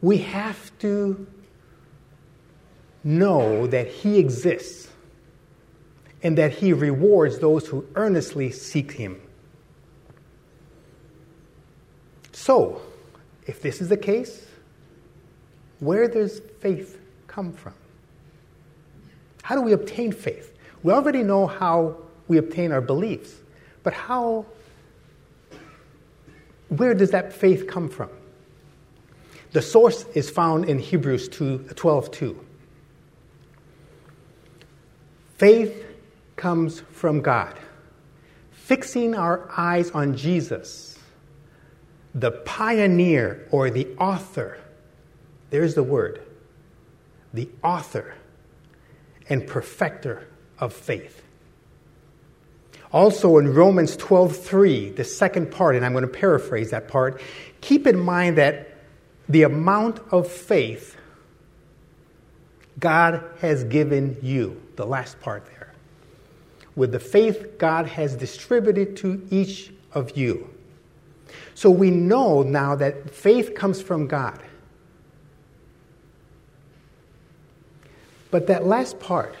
We 0.00 0.16
have 0.18 0.76
to 0.78 1.26
know 3.02 3.66
that 3.66 3.88
He 3.88 4.18
exists 4.18 4.88
and 6.22 6.36
that 6.38 6.52
He 6.52 6.72
rewards 6.72 7.38
those 7.38 7.66
who 7.66 7.86
earnestly 7.94 8.50
seek 8.50 8.92
Him. 8.92 9.20
So, 12.32 12.80
if 13.46 13.62
this 13.62 13.80
is 13.80 13.88
the 13.88 13.96
case, 13.96 14.46
where 15.80 16.08
does 16.08 16.40
faith 16.60 17.00
come 17.26 17.52
from? 17.52 17.74
How 19.42 19.56
do 19.56 19.62
we 19.62 19.72
obtain 19.72 20.12
faith? 20.12 20.56
We 20.82 20.92
already 20.92 21.22
know 21.22 21.46
how 21.46 21.96
we 22.28 22.38
obtain 22.38 22.72
our 22.72 22.80
beliefs, 22.80 23.34
but 23.82 23.92
how, 23.92 24.46
where 26.68 26.94
does 26.94 27.10
that 27.10 27.32
faith 27.32 27.66
come 27.66 27.88
from? 27.88 28.10
The 29.52 29.62
source 29.62 30.04
is 30.14 30.30
found 30.30 30.66
in 30.66 30.78
Hebrews 30.78 31.28
2, 31.28 31.70
12 31.74 32.10
2. 32.10 32.46
Faith 35.40 35.86
comes 36.36 36.80
from 36.92 37.22
God. 37.22 37.58
Fixing 38.50 39.14
our 39.14 39.48
eyes 39.56 39.90
on 39.92 40.14
Jesus, 40.14 40.98
the 42.14 42.30
pioneer 42.30 43.48
or 43.50 43.70
the 43.70 43.88
author 43.96 44.58
there's 45.48 45.74
the 45.74 45.82
word. 45.82 46.20
The 47.32 47.48
author 47.64 48.14
and 49.30 49.46
perfecter 49.46 50.28
of 50.58 50.74
faith. 50.74 51.22
Also 52.92 53.38
in 53.38 53.54
Romans 53.54 53.96
12:3, 53.96 54.94
the 54.94 55.04
second 55.04 55.50
part, 55.50 55.74
and 55.74 55.86
I'm 55.86 55.92
going 55.92 56.02
to 56.02 56.08
paraphrase 56.08 56.70
that 56.72 56.86
part, 56.86 57.18
keep 57.62 57.86
in 57.86 57.98
mind 57.98 58.36
that 58.36 58.76
the 59.26 59.44
amount 59.44 60.00
of 60.10 60.30
faith 60.30 60.98
God 62.78 63.24
has 63.40 63.64
given 63.64 64.18
you, 64.20 64.60
the 64.80 64.86
last 64.86 65.20
part 65.20 65.44
there. 65.44 65.74
With 66.74 66.92
the 66.92 66.98
faith 66.98 67.58
God 67.58 67.86
has 67.86 68.16
distributed 68.16 68.96
to 68.98 69.20
each 69.30 69.70
of 69.92 70.16
you. 70.16 70.48
So 71.54 71.70
we 71.70 71.90
know 71.90 72.42
now 72.42 72.74
that 72.76 73.10
faith 73.10 73.54
comes 73.54 73.82
from 73.82 74.06
God. 74.06 74.40
But 78.30 78.46
that 78.46 78.64
last 78.64 78.98
part, 78.98 79.34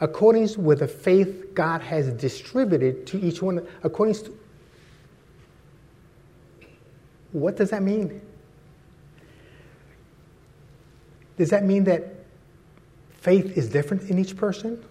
according 0.00 0.48
with 0.60 0.80
the 0.80 0.88
faith 0.88 1.54
God 1.54 1.82
has 1.82 2.08
distributed 2.14 3.06
to 3.06 3.20
each 3.20 3.40
one, 3.40 3.64
according 3.84 4.16
to 4.16 4.36
what 7.30 7.56
does 7.56 7.70
that 7.70 7.84
mean? 7.84 8.20
Does 11.36 11.50
that 11.50 11.64
mean 11.64 11.84
that 11.84 12.19
faith 13.20 13.56
is 13.56 13.68
different 13.68 14.10
in 14.10 14.18
each 14.18 14.36
person? 14.36 14.84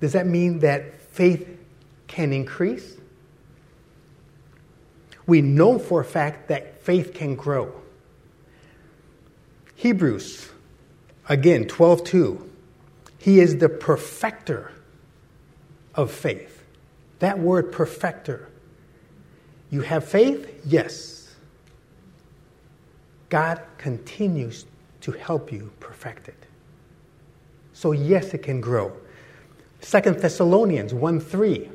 Does 0.00 0.12
that 0.12 0.26
mean 0.26 0.58
that 0.60 1.00
faith 1.00 1.48
can 2.06 2.32
increase? 2.32 2.96
We 5.26 5.40
know 5.42 5.78
for 5.78 6.00
a 6.00 6.04
fact 6.04 6.48
that 6.48 6.82
faith 6.82 7.14
can 7.14 7.34
grow. 7.34 7.72
Hebrews, 9.74 10.50
again, 11.28 11.66
12 11.66 12.04
2. 12.04 12.50
He 13.18 13.40
is 13.40 13.58
the 13.58 13.68
perfecter 13.68 14.72
of 15.94 16.10
faith. 16.12 16.62
That 17.18 17.38
word 17.38 17.72
perfecter. 17.72 18.48
You 19.70 19.80
have 19.80 20.06
faith? 20.06 20.62
Yes. 20.64 21.34
God 23.28 23.60
continues 23.78 24.64
to 25.06 25.12
help 25.12 25.52
you 25.52 25.70
perfect 25.78 26.26
it. 26.26 26.46
So, 27.72 27.92
yes, 27.92 28.34
it 28.34 28.38
can 28.38 28.60
grow. 28.60 28.92
Second 29.80 30.18
Thessalonians 30.18 30.92
1 30.92 31.20
3. 31.20 31.70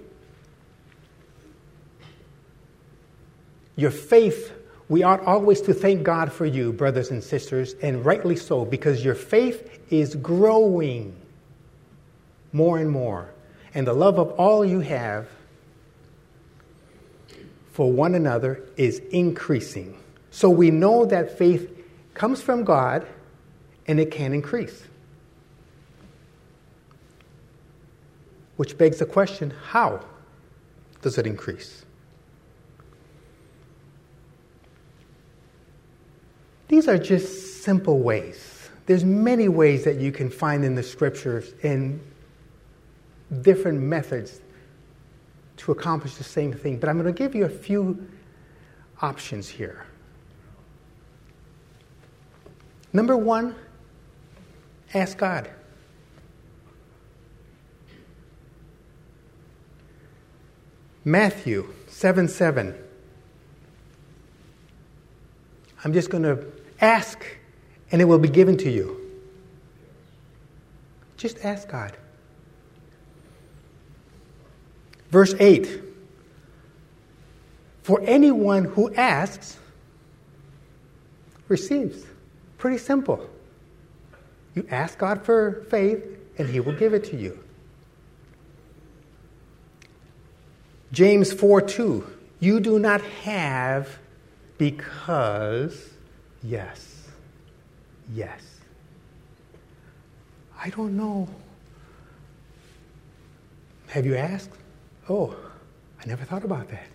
Your 3.78 3.92
faith 3.92 4.52
we 4.92 5.04
ought 5.04 5.22
always 5.22 5.62
to 5.62 5.74
thank 5.74 6.04
God 6.04 6.34
for 6.34 6.46
you, 6.46 6.74
brothers 6.74 7.12
and 7.12 7.24
sisters, 7.24 7.76
and 7.82 8.06
rightly 8.06 8.36
so, 8.36 8.66
because 8.66 9.06
your 9.06 9.16
faith 9.16 9.80
is 9.90 10.16
growing 10.16 11.16
more 12.52 12.78
and 12.78 12.92
more, 12.92 13.30
and 13.74 13.88
the 13.88 13.94
love 13.94 14.20
of 14.20 14.32
all 14.32 14.66
you 14.66 14.82
have 14.82 15.30
for 17.72 17.90
one 17.90 18.16
another 18.16 18.66
is 18.76 19.00
increasing. 19.12 19.98
So 20.30 20.50
we 20.50 20.72
know 20.72 21.06
that 21.06 21.38
faith 21.38 21.72
comes 22.14 22.42
from 22.42 22.66
God 22.66 23.08
and 23.92 24.00
it 24.00 24.10
can 24.10 24.34
increase. 24.34 24.84
Which 28.56 28.78
begs 28.78 29.00
the 29.00 29.06
question 29.06 29.54
how 29.66 30.00
does 31.02 31.18
it 31.18 31.28
increase? 31.28 31.84
These 36.70 36.88
are 36.88 36.98
just 36.98 37.64
simple 37.64 38.00
ways. 38.00 38.70
There's 38.86 39.04
many 39.04 39.50
ways 39.50 39.84
that 39.84 39.98
you 39.98 40.14
can 40.14 40.30
find 40.30 40.64
in 40.64 40.76
the 40.76 40.84
scriptures 40.84 41.54
in 41.62 42.00
different 43.42 43.82
methods 43.82 44.40
to 45.58 45.74
accomplish 45.74 46.16
the 46.16 46.24
same 46.24 46.54
thing, 46.54 46.78
but 46.78 46.88
I'm 46.88 46.98
going 46.98 47.14
to 47.14 47.18
give 47.18 47.36
you 47.36 47.44
a 47.44 47.50
few 47.50 48.08
options 49.02 49.50
here. 49.50 49.86
Number 52.94 53.18
one, 53.18 53.54
ask 54.94 55.18
God. 55.18 55.50
Matthew 61.04 61.74
7 61.88 62.28
7. 62.28 62.76
I'm 65.84 65.94
just 65.94 66.10
going 66.10 66.24
to 66.24 66.46
ask 66.80 67.24
and 67.92 68.02
it 68.02 68.06
will 68.06 68.20
be 68.20 68.30
given 68.30 68.58
to 68.58 68.70
you. 68.70 68.98
Just 71.18 71.44
ask 71.44 71.68
God. 71.68 71.96
Verse 75.10 75.36
8 75.40 75.84
For 77.84 78.02
anyone 78.04 78.66
who 78.66 78.94
asks 78.94 79.58
receives. 81.48 82.06
Pretty 82.58 82.78
simple. 82.78 83.30
You 84.56 84.68
ask 84.70 84.98
God 84.98 85.24
for 85.24 85.66
faith, 85.70 86.04
and 86.38 86.50
He 86.50 86.60
will 86.60 86.76
give 86.76 86.94
it 86.94 87.06
to 87.06 87.18
you. 87.18 87.40
James 90.92 91.32
4 91.32 91.62
2. 91.62 92.08
You 92.40 92.60
do 92.60 92.80
not 92.80 93.02
have 93.02 94.00
because, 94.58 95.90
yes, 96.44 97.08
yes. 98.14 98.42
I 100.60 100.70
don't 100.70 100.98
know. 100.98 101.28
Have 103.88 104.06
you 104.06 104.16
asked? 104.16 104.52
Oh, 105.10 105.36
I 106.02 106.08
never 106.08 106.24
thought 106.24 106.44
about 106.44 106.70
that. 106.70 106.88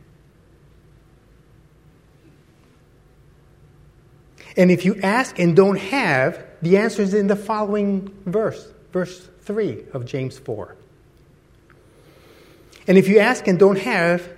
And 4.56 4.70
if 4.70 4.84
you 4.84 4.98
ask 5.02 5.38
and 5.38 5.54
don't 5.54 5.78
have, 5.78 6.42
the 6.66 6.78
answer 6.78 7.02
is 7.02 7.14
in 7.14 7.28
the 7.28 7.36
following 7.36 8.12
verse, 8.26 8.68
verse 8.92 9.28
3 9.42 9.84
of 9.92 10.04
James 10.04 10.36
4. 10.36 10.74
And 12.88 12.98
if 12.98 13.06
you 13.06 13.20
ask 13.20 13.46
and 13.46 13.56
don't 13.56 13.78
have, 13.78 14.28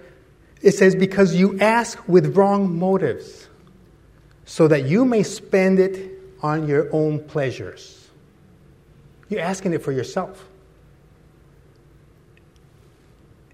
it 0.60 0.72
says, 0.72 0.94
because 0.94 1.34
you 1.34 1.58
ask 1.58 2.06
with 2.06 2.36
wrong 2.36 2.78
motives, 2.78 3.46
so 4.44 4.68
that 4.68 4.84
you 4.84 5.06
may 5.06 5.22
spend 5.22 5.78
it 5.78 6.18
on 6.42 6.68
your 6.68 6.88
own 6.92 7.24
pleasures. 7.24 8.08
You're 9.30 9.40
asking 9.40 9.72
it 9.72 9.82
for 9.82 9.92
yourself. 9.92 10.46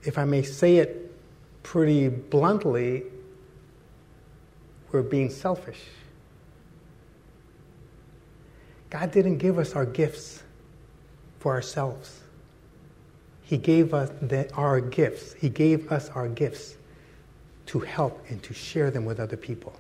If 0.02 0.19
I 0.19 0.25
may 0.25 0.43
say 0.43 0.78
it 0.78 1.14
pretty 1.62 2.09
bluntly, 2.09 3.04
we're 4.90 5.02
being 5.02 5.31
selfish. 5.31 5.81
God 8.94 9.11
didn't 9.11 9.38
give 9.38 9.59
us 9.59 9.74
our 9.74 9.87
gifts 9.87 10.40
for 11.40 11.50
ourselves. 11.50 12.20
He 13.42 13.57
gave 13.57 13.92
us 13.92 14.09
the, 14.22 14.48
our 14.54 14.80
gifts. 14.80 15.33
He 15.33 15.48
gave 15.48 15.90
us 15.90 16.11
our 16.11 16.28
gifts 16.28 16.76
to 17.66 17.80
help 17.80 18.24
and 18.28 18.40
to 18.44 18.54
share 18.54 18.92
them 18.92 19.04
with 19.04 19.18
other 19.18 19.37
people. 19.37 19.74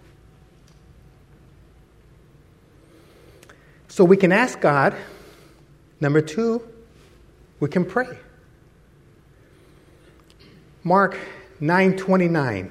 So 3.86 4.04
we 4.04 4.16
can 4.16 4.32
ask 4.32 4.60
God. 4.60 4.96
Number 6.00 6.20
two, 6.20 6.66
we 7.60 7.68
can 7.68 7.84
pray. 7.84 8.18
Mark 10.82 11.16
9:29. 11.60 12.68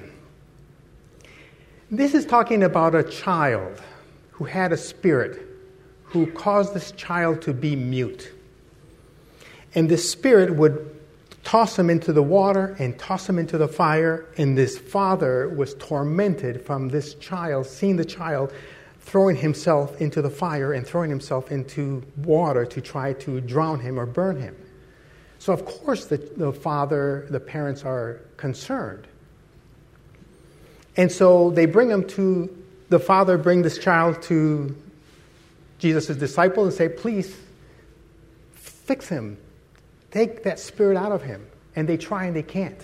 This 1.90 2.12
is 2.12 2.26
talking 2.26 2.62
about 2.62 2.94
a 2.94 3.02
child 3.02 3.80
who 4.32 4.44
had 4.44 4.70
a 4.70 4.76
spirit 4.76 5.53
who 6.14 6.30
caused 6.30 6.74
this 6.74 6.92
child 6.92 7.42
to 7.42 7.52
be 7.52 7.74
mute. 7.74 8.30
And 9.74 9.88
this 9.88 10.08
spirit 10.08 10.54
would 10.54 10.94
toss 11.42 11.78
him 11.78 11.90
into 11.90 12.12
the 12.12 12.22
water 12.22 12.76
and 12.78 12.96
toss 12.98 13.28
him 13.28 13.38
into 13.38 13.58
the 13.58 13.66
fire. 13.66 14.26
And 14.38 14.56
this 14.56 14.78
father 14.78 15.48
was 15.48 15.74
tormented 15.74 16.64
from 16.64 16.88
this 16.88 17.14
child, 17.14 17.66
seeing 17.66 17.96
the 17.96 18.04
child 18.04 18.52
throwing 19.00 19.36
himself 19.36 20.00
into 20.00 20.22
the 20.22 20.30
fire 20.30 20.72
and 20.72 20.86
throwing 20.86 21.10
himself 21.10 21.50
into 21.50 22.02
water 22.18 22.64
to 22.64 22.80
try 22.80 23.12
to 23.12 23.40
drown 23.40 23.80
him 23.80 23.98
or 23.98 24.06
burn 24.06 24.40
him. 24.40 24.56
So, 25.40 25.52
of 25.52 25.66
course, 25.66 26.06
the, 26.06 26.16
the 26.16 26.52
father, 26.52 27.26
the 27.28 27.40
parents 27.40 27.84
are 27.84 28.20
concerned. 28.36 29.06
And 30.96 31.10
so 31.10 31.50
they 31.50 31.66
bring 31.66 31.90
him 31.90 32.06
to, 32.10 32.64
the 32.88 33.00
father 33.00 33.36
bring 33.36 33.62
this 33.62 33.78
child 33.78 34.22
to 34.22 34.74
Jesus' 35.84 36.16
disciples 36.16 36.68
and 36.68 36.74
say, 36.74 36.88
please 36.88 37.36
fix 38.54 39.06
him. 39.06 39.36
Take 40.10 40.42
that 40.44 40.58
spirit 40.58 40.96
out 40.96 41.12
of 41.12 41.22
him. 41.22 41.46
And 41.76 41.86
they 41.86 41.98
try 41.98 42.24
and 42.24 42.34
they 42.34 42.42
can't. 42.42 42.80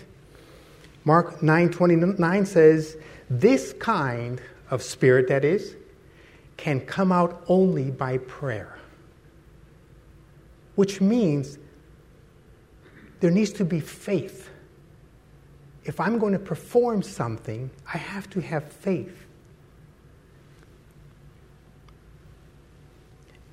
Mark 1.07 1.41
9:29 1.41 2.47
says, 2.47 2.99
"This 3.31 3.73
kind 3.79 4.39
of 4.71 4.83
spirit 4.83 5.29
that 5.29 5.47
is 5.47 5.77
can 6.59 6.81
come 6.81 7.11
out 7.11 7.43
only 7.49 7.91
by 7.91 8.19
prayer." 8.19 8.77
Which 10.75 11.01
means 11.01 11.57
there 13.21 13.31
needs 13.31 13.53
to 13.53 13.65
be 13.65 13.81
faith. 13.81 14.51
If 15.85 16.01
I'm 16.01 16.19
going 16.19 16.35
to 16.35 16.39
perform 16.39 17.03
something, 17.03 17.71
I 17.95 17.97
have 17.97 18.29
to 18.31 18.41
have 18.41 18.71
faith. 18.71 19.25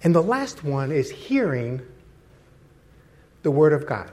And 0.04 0.14
the 0.14 0.22
last 0.22 0.64
one 0.64 0.92
is 0.92 1.10
hearing 1.10 1.82
the 3.44 3.52
Word 3.52 3.74
of 3.74 3.86
God. 3.86 4.12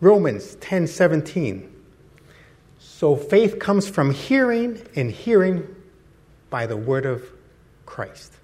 Romans 0.00 0.56
10 0.56 0.86
17. 0.86 1.74
So 2.78 3.16
faith 3.16 3.58
comes 3.58 3.88
from 3.88 4.12
hearing, 4.12 4.82
and 4.96 5.10
hearing 5.10 5.66
by 6.50 6.66
the 6.66 6.76
Word 6.76 7.06
of 7.06 7.22
Christ. 7.86 8.34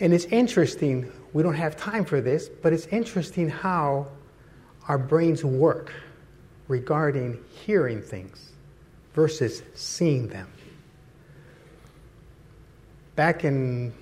And 0.00 0.12
it's 0.12 0.26
interesting, 0.26 1.10
we 1.32 1.42
don't 1.42 1.54
have 1.54 1.76
time 1.76 2.04
for 2.04 2.20
this, 2.20 2.48
but 2.48 2.72
it's 2.72 2.86
interesting 2.88 3.48
how 3.48 4.08
our 4.88 4.98
brains 4.98 5.44
work 5.44 5.92
regarding 6.68 7.38
hearing 7.64 8.02
things 8.02 8.50
versus 9.14 9.62
seeing 9.74 10.28
them 10.28 10.51
back 13.16 13.44
in 13.44 13.92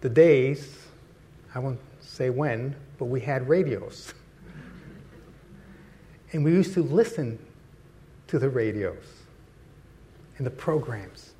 the 0.00 0.08
days, 0.08 0.76
I 1.54 1.58
won't 1.58 1.80
say 2.00 2.30
when, 2.30 2.74
but 2.98 3.06
we 3.06 3.20
had 3.20 3.48
radios. 3.48 4.12
and 6.32 6.44
we 6.44 6.52
used 6.52 6.74
to 6.74 6.82
listen 6.82 7.38
to 8.28 8.38
the 8.38 8.48
radios 8.48 9.04
and 10.38 10.46
the 10.46 10.50
programs. 10.50 11.32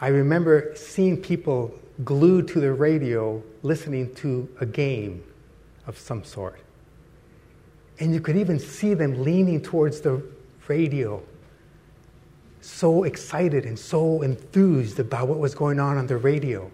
I 0.00 0.08
remember 0.08 0.72
seeing 0.74 1.16
people 1.16 1.74
glued 2.04 2.48
to 2.48 2.60
the 2.60 2.72
radio 2.72 3.42
listening 3.62 4.14
to 4.16 4.48
a 4.60 4.66
game 4.66 5.22
of 5.86 5.98
some 5.98 6.24
sort. 6.24 6.60
And 8.00 8.12
you 8.12 8.20
could 8.20 8.36
even 8.36 8.58
see 8.58 8.94
them 8.94 9.22
leaning 9.22 9.60
towards 9.60 10.00
the 10.00 10.22
radio 10.66 11.22
so 12.64 13.04
excited 13.04 13.64
and 13.66 13.78
so 13.78 14.22
enthused 14.22 14.98
about 14.98 15.28
what 15.28 15.38
was 15.38 15.54
going 15.54 15.78
on 15.80 15.98
on 15.98 16.06
the 16.06 16.16
radio. 16.16 16.70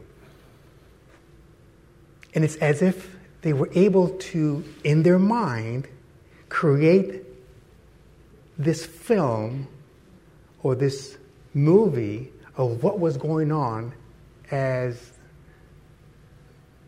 And 2.35 2.44
it's 2.44 2.57
as 2.57 2.83
if 2.83 3.16
they 3.42 3.53
were 3.53 3.70
able 3.74 4.11
to, 4.11 4.64
in 4.85 5.03
their 5.03 5.18
mind, 5.18 5.88
create 6.48 7.24
this 8.59 8.85
film 8.85 9.68
or 10.62 10.74
this 10.74 11.16
movie 11.55 12.31
of 12.57 12.83
what 12.83 12.98
was 12.98 13.16
going 13.16 13.53
on 13.53 13.92
as 14.51 15.12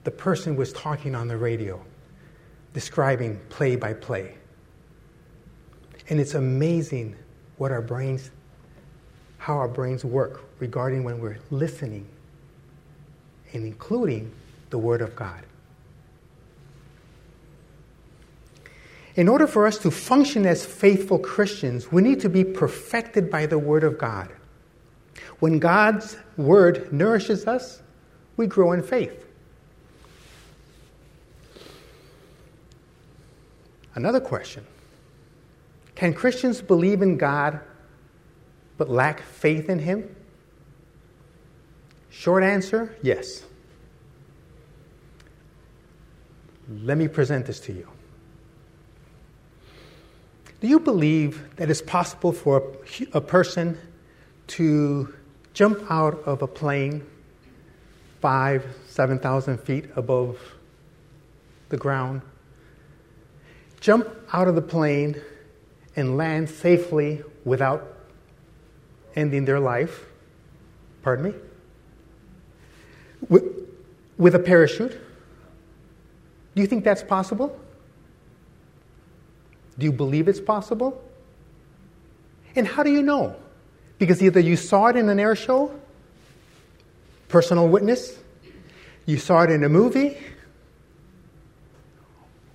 the 0.04 0.10
person 0.10 0.56
was 0.56 0.72
talking 0.72 1.14
on 1.14 1.28
the 1.28 1.36
radio. 1.36 1.80
describing 2.72 3.40
play 3.48 3.76
by 3.76 3.92
play. 3.92 4.34
And 6.08 6.20
it's 6.20 6.34
amazing 6.34 7.16
what 7.56 7.70
our 7.70 7.82
brains, 7.82 8.30
how 9.40 9.56
our 9.56 9.68
brains 9.68 10.04
work 10.04 10.42
regarding 10.58 11.02
when 11.02 11.18
we're 11.18 11.38
listening 11.50 12.06
and 13.54 13.64
including 13.64 14.30
the 14.68 14.76
Word 14.76 15.00
of 15.00 15.16
God. 15.16 15.42
In 19.16 19.28
order 19.28 19.46
for 19.46 19.66
us 19.66 19.78
to 19.78 19.90
function 19.90 20.44
as 20.44 20.64
faithful 20.64 21.18
Christians, 21.18 21.90
we 21.90 22.02
need 22.02 22.20
to 22.20 22.28
be 22.28 22.44
perfected 22.44 23.30
by 23.30 23.46
the 23.46 23.58
Word 23.58 23.82
of 23.82 23.96
God. 23.96 24.30
When 25.38 25.58
God's 25.58 26.18
Word 26.36 26.92
nourishes 26.92 27.46
us, 27.46 27.80
we 28.36 28.46
grow 28.46 28.72
in 28.72 28.82
faith. 28.82 29.24
Another 33.94 34.20
question 34.20 34.66
Can 35.94 36.12
Christians 36.12 36.60
believe 36.60 37.00
in 37.00 37.16
God 37.16 37.60
but 38.80 38.88
lack 38.88 39.20
faith 39.20 39.68
in 39.68 39.78
Him? 39.78 40.16
Short 42.08 42.42
answer 42.42 42.96
yes. 43.02 43.44
Let 46.66 46.96
me 46.96 47.06
present 47.06 47.44
this 47.44 47.60
to 47.60 47.74
you. 47.74 47.86
Do 50.62 50.66
you 50.66 50.80
believe 50.80 51.56
that 51.56 51.68
it's 51.68 51.82
possible 51.82 52.32
for 52.32 52.74
a, 53.12 53.20
person 53.20 53.76
to 54.46 55.12
jump 55.52 55.84
out 55.90 56.22
of 56.24 56.40
a 56.40 56.46
plane 56.46 57.04
five, 58.22 58.64
7,000 58.88 59.58
feet 59.58 59.90
above 59.94 60.38
the 61.68 61.76
ground, 61.76 62.22
jump 63.80 64.08
out 64.32 64.48
of 64.48 64.54
the 64.54 64.62
plane, 64.62 65.20
and 65.96 66.16
land 66.16 66.48
safely 66.48 67.22
without 67.44 67.89
ending 69.16 69.44
their 69.44 69.60
life? 69.60 70.06
Pardon 71.02 71.26
me? 71.26 71.34
With, 73.28 73.44
with 74.16 74.34
a 74.34 74.38
parachute? 74.38 74.98
Do 76.54 76.62
you 76.62 76.66
think 76.66 76.84
that's 76.84 77.02
possible? 77.02 77.58
Do 79.78 79.86
you 79.86 79.92
believe 79.92 80.28
it's 80.28 80.40
possible? 80.40 81.02
And 82.56 82.66
how 82.66 82.82
do 82.82 82.90
you 82.90 83.02
know? 83.02 83.36
Because 83.98 84.22
either 84.22 84.40
you 84.40 84.56
saw 84.56 84.86
it 84.86 84.96
in 84.96 85.08
an 85.08 85.20
air 85.20 85.36
show, 85.36 85.78
personal 87.28 87.68
witness, 87.68 88.18
you 89.06 89.18
saw 89.18 89.42
it 89.42 89.50
in 89.50 89.64
a 89.64 89.68
movie, 89.68 90.16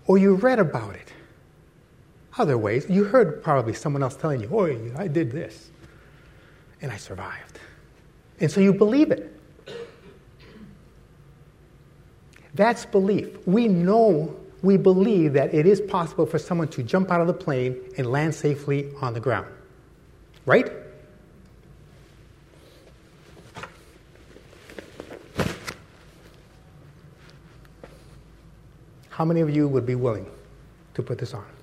or 0.08 0.18
you 0.18 0.36
read 0.36 0.60
about 0.60 0.96
it. 0.96 1.14
Other 2.38 2.58
ways, 2.58 2.86
you 2.90 3.06
heard 3.06 3.42
probably 3.42 3.74
someone 3.74 4.04
else 4.04 4.16
telling 4.16 4.42
you, 4.42 4.50
oh, 4.52 4.66
I 4.98 5.08
did 5.08 5.32
this, 5.32 5.70
and 6.82 6.92
I 6.92 6.98
survived. 6.98 7.60
And 8.40 8.52
so 8.52 8.60
you 8.60 8.74
believe 8.74 9.12
it. 9.12 9.32
That's 12.54 12.86
belief. 12.86 13.28
We 13.46 13.68
know 13.68 14.36
we 14.62 14.78
believe 14.78 15.34
that 15.34 15.54
it 15.54 15.66
is 15.66 15.80
possible 15.80 16.26
for 16.26 16.40
someone 16.40 16.68
to 16.70 16.84
jump 16.84 17.12
out 17.12 17.22
of 17.22 17.28
the 17.28 17.34
plane 17.34 17.78
and 17.98 18.08
land 18.08 18.34
safely 18.34 18.92
on 19.02 19.14
the 19.14 19.20
ground. 19.20 19.48
Right? 20.46 20.72
How 29.10 29.24
many 29.24 29.42
of 29.42 29.50
you 29.50 29.68
would 29.68 29.86
be 29.86 29.96
willing 29.96 30.30
to 30.96 31.04
put 31.04 31.20
this 31.20 31.34
on? 31.34 31.55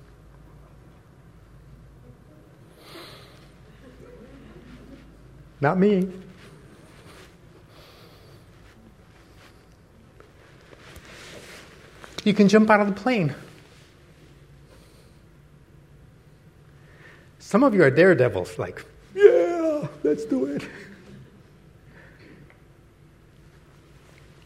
Not 5.63 5.79
me. 5.79 6.09
You 12.25 12.33
can 12.33 12.49
jump 12.49 12.69
out 12.69 12.81
of 12.81 12.87
the 12.87 12.93
plane. 12.93 13.33
Some 17.39 17.63
of 17.63 17.73
you 17.73 17.81
are 17.81 17.89
daredevils, 17.89 18.59
like, 18.59 18.83
yeah, 19.15 19.87
let's 20.03 20.25
do 20.25 20.47
it. 20.47 20.67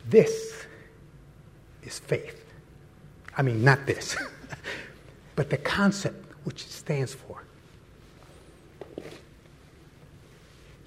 This 0.08 0.68
is 1.82 1.98
faith. 1.98 2.46
I 3.36 3.42
mean, 3.42 3.64
not 3.64 3.88
this, 3.88 4.16
but 5.36 5.50
the 5.50 5.58
concept 5.58 6.32
which 6.44 6.62
it 6.62 6.70
stands 6.70 7.16
for. 7.16 7.47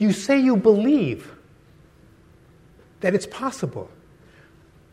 You 0.00 0.14
say 0.14 0.40
you 0.40 0.56
believe 0.56 1.30
that 3.00 3.14
it's 3.14 3.26
possible. 3.26 3.90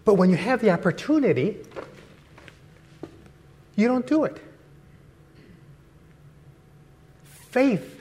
But 0.03 0.15
when 0.15 0.29
you 0.29 0.35
have 0.35 0.59
the 0.61 0.69
opportunity, 0.69 1.57
you 3.77 3.87
don't 3.87 4.05
do 4.05 4.25
it. 4.25 4.43
Faith. 7.23 7.99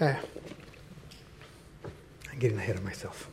Ah, 0.00 0.20
I'm 2.32 2.38
getting 2.38 2.58
ahead 2.58 2.76
of 2.76 2.84
myself. 2.84 3.28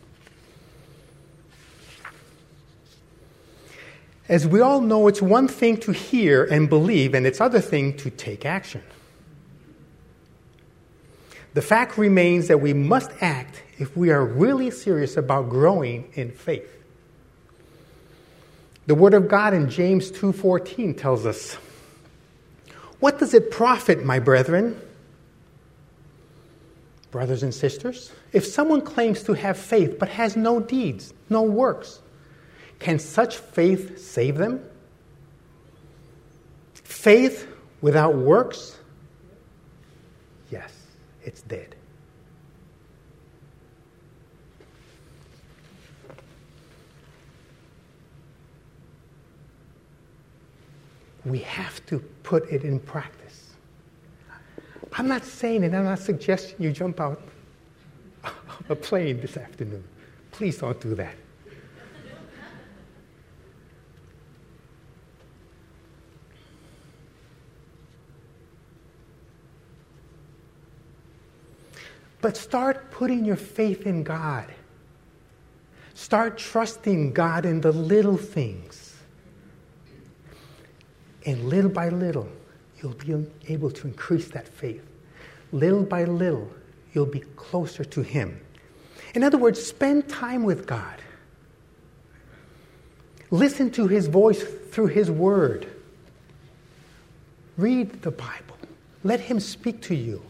As 4.28 4.48
we 4.48 4.60
all 4.60 4.82
know, 4.82 5.08
it's 5.08 5.22
one 5.22 5.48
thing 5.48 5.78
to 5.82 5.92
hear 5.92 6.46
and 6.46 6.68
believe, 6.68 7.14
and 7.14 7.28
it's 7.28 7.40
other 7.40 7.62
thing 7.62 7.96
to 7.98 8.10
take 8.10 8.44
action. 8.44 8.82
The 11.54 11.62
fact 11.62 11.98
remains 11.98 12.48
that 12.48 12.62
we 12.62 12.74
must 12.74 13.12
act 13.22 13.62
if 13.78 13.96
we 13.96 14.10
are 14.10 14.26
really 14.26 14.72
serious 14.72 15.18
about 15.18 15.50
growing 15.50 16.10
in 16.14 16.32
faith. 16.32 16.70
The 18.88 18.96
word 18.96 19.14
of 19.14 19.28
God 19.28 19.54
in 19.54 19.70
James 19.70 20.12
2:14 20.12 20.94
tells 20.94 21.26
us, 21.26 21.58
"What 23.00 23.20
does 23.20 23.34
it 23.34 23.52
profit, 23.52 24.04
my 24.04 24.20
brethren, 24.20 24.80
brothers 27.12 27.44
and 27.44 27.54
sisters, 27.54 28.12
if 28.34 28.46
someone 28.46 28.82
claims 28.82 29.24
to 29.24 29.34
have 29.34 29.58
faith 29.58 29.98
but 30.00 30.10
has 30.10 30.36
no 30.36 30.60
deeds, 30.60 31.14
no 31.30 31.44
works? 31.44 32.02
Can 32.80 33.00
such 33.00 33.38
faith 33.38 34.00
save 34.00 34.38
them? 34.38 34.60
Faith 36.74 37.48
without 37.82 38.16
works? 38.16 38.78
It's 41.24 41.42
dead." 41.42 41.76
we 51.26 51.40
have 51.40 51.86
to 51.86 52.00
put 52.24 52.50
it 52.52 52.64
in 52.64 52.80
practice. 52.80 53.52
I'm 54.94 55.08
not 55.08 55.24
saying 55.24 55.64
and 55.64 55.76
I'm 55.76 55.86
not 55.86 56.00
suggesting 56.00 56.56
you 56.60 56.72
jump 56.72 57.00
out 57.00 57.22
of 58.24 58.70
a 58.70 58.76
plane 58.76 59.20
this 59.22 59.38
afternoon. 59.38 59.84
Please 60.32 60.58
don't 60.58 60.80
do 60.80 60.96
that. 60.96 61.16
But 72.24 72.38
start 72.38 72.90
putting 72.90 73.26
your 73.26 73.36
faith 73.36 73.86
in 73.86 74.04
God. 74.04 74.48
Start 75.94 76.38
trusting 76.38 77.12
God 77.12 77.46
in 77.46 77.60
the 77.60 77.74
little 77.74 78.16
things. 78.16 78.96
And 81.26 81.50
little 81.50 81.70
by 81.70 81.90
little, 81.90 82.30
you'll 82.82 82.94
be 82.94 83.26
able 83.50 83.72
to 83.72 83.88
increase 83.88 84.30
that 84.30 84.48
faith. 84.48 84.82
Little 85.52 85.84
by 85.84 86.06
little, 86.06 86.50
you'll 86.94 87.06
be 87.06 87.26
closer 87.36 87.84
to 87.84 88.02
Him. 88.02 88.40
In 89.14 89.22
other 89.22 89.38
words, 89.38 89.62
spend 89.62 90.08
time 90.08 90.44
with 90.44 90.66
God. 90.66 91.02
Listen 93.32 93.70
to 93.72 93.88
His 93.88 94.08
voice 94.08 94.42
through 94.72 94.88
His 94.88 95.12
Word. 95.12 95.68
Read 97.58 98.02
the 98.02 98.12
Bible. 98.12 98.58
Let 99.04 99.20
Him 99.20 99.42
speak 99.42 99.82
to 99.82 99.96
you. 99.96 100.24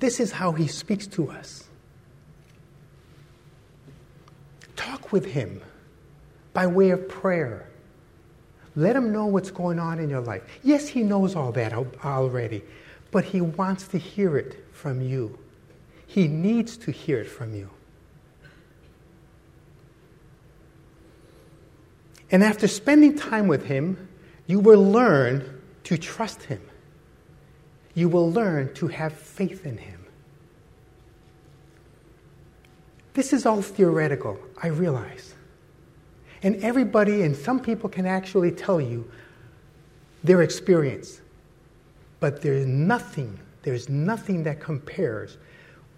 This 0.00 0.20
is 0.20 0.32
how 0.32 0.52
He 0.52 0.66
speaks 0.66 1.06
to 1.08 1.30
us. 1.30 1.64
Talk 4.76 5.12
with 5.12 5.24
Him 5.26 5.60
by 6.52 6.66
way 6.66 6.90
of 6.90 7.08
prayer 7.08 7.68
let 8.78 8.94
him 8.94 9.10
know 9.10 9.26
what's 9.26 9.50
going 9.50 9.80
on 9.80 9.98
in 9.98 10.08
your 10.08 10.20
life. 10.20 10.44
Yes, 10.62 10.86
he 10.86 11.02
knows 11.02 11.34
all 11.34 11.50
that 11.50 11.72
already, 11.72 12.62
but 13.10 13.24
he 13.24 13.40
wants 13.40 13.88
to 13.88 13.98
hear 13.98 14.38
it 14.38 14.64
from 14.72 15.00
you. 15.02 15.36
He 16.06 16.28
needs 16.28 16.76
to 16.78 16.92
hear 16.92 17.18
it 17.18 17.28
from 17.28 17.56
you. 17.56 17.70
And 22.30 22.44
after 22.44 22.68
spending 22.68 23.18
time 23.18 23.48
with 23.48 23.64
him, 23.64 24.08
You 24.46 24.60
will 24.60 24.82
learn 24.82 25.60
to 25.84 25.98
trust 25.98 26.44
Him. 26.44 26.67
You 27.98 28.08
will 28.08 28.30
learn 28.30 28.72
to 28.74 28.86
have 28.86 29.12
faith 29.12 29.66
in 29.66 29.76
Him. 29.76 30.06
This 33.14 33.32
is 33.32 33.44
all 33.44 33.60
theoretical, 33.60 34.38
I 34.62 34.68
realize. 34.68 35.34
And 36.44 36.62
everybody 36.62 37.22
and 37.22 37.36
some 37.36 37.58
people 37.58 37.90
can 37.90 38.06
actually 38.06 38.52
tell 38.52 38.80
you 38.80 39.10
their 40.22 40.42
experience. 40.42 41.20
But 42.20 42.40
there's 42.40 42.66
nothing, 42.66 43.36
there's 43.62 43.88
nothing 43.88 44.44
that 44.44 44.60
compares 44.60 45.36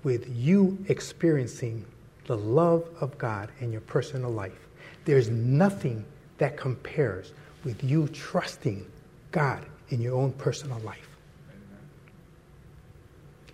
with 0.02 0.26
you 0.34 0.82
experiencing 0.88 1.84
the 2.24 2.38
love 2.38 2.88
of 3.02 3.18
God 3.18 3.50
in 3.60 3.72
your 3.72 3.82
personal 3.82 4.30
life. 4.30 4.68
There's 5.04 5.28
nothing 5.28 6.06
that 6.38 6.56
compares 6.56 7.34
with 7.62 7.84
you 7.84 8.08
trusting 8.08 8.86
God 9.32 9.66
in 9.90 10.00
your 10.00 10.14
own 10.14 10.32
personal 10.32 10.78
life. 10.78 11.09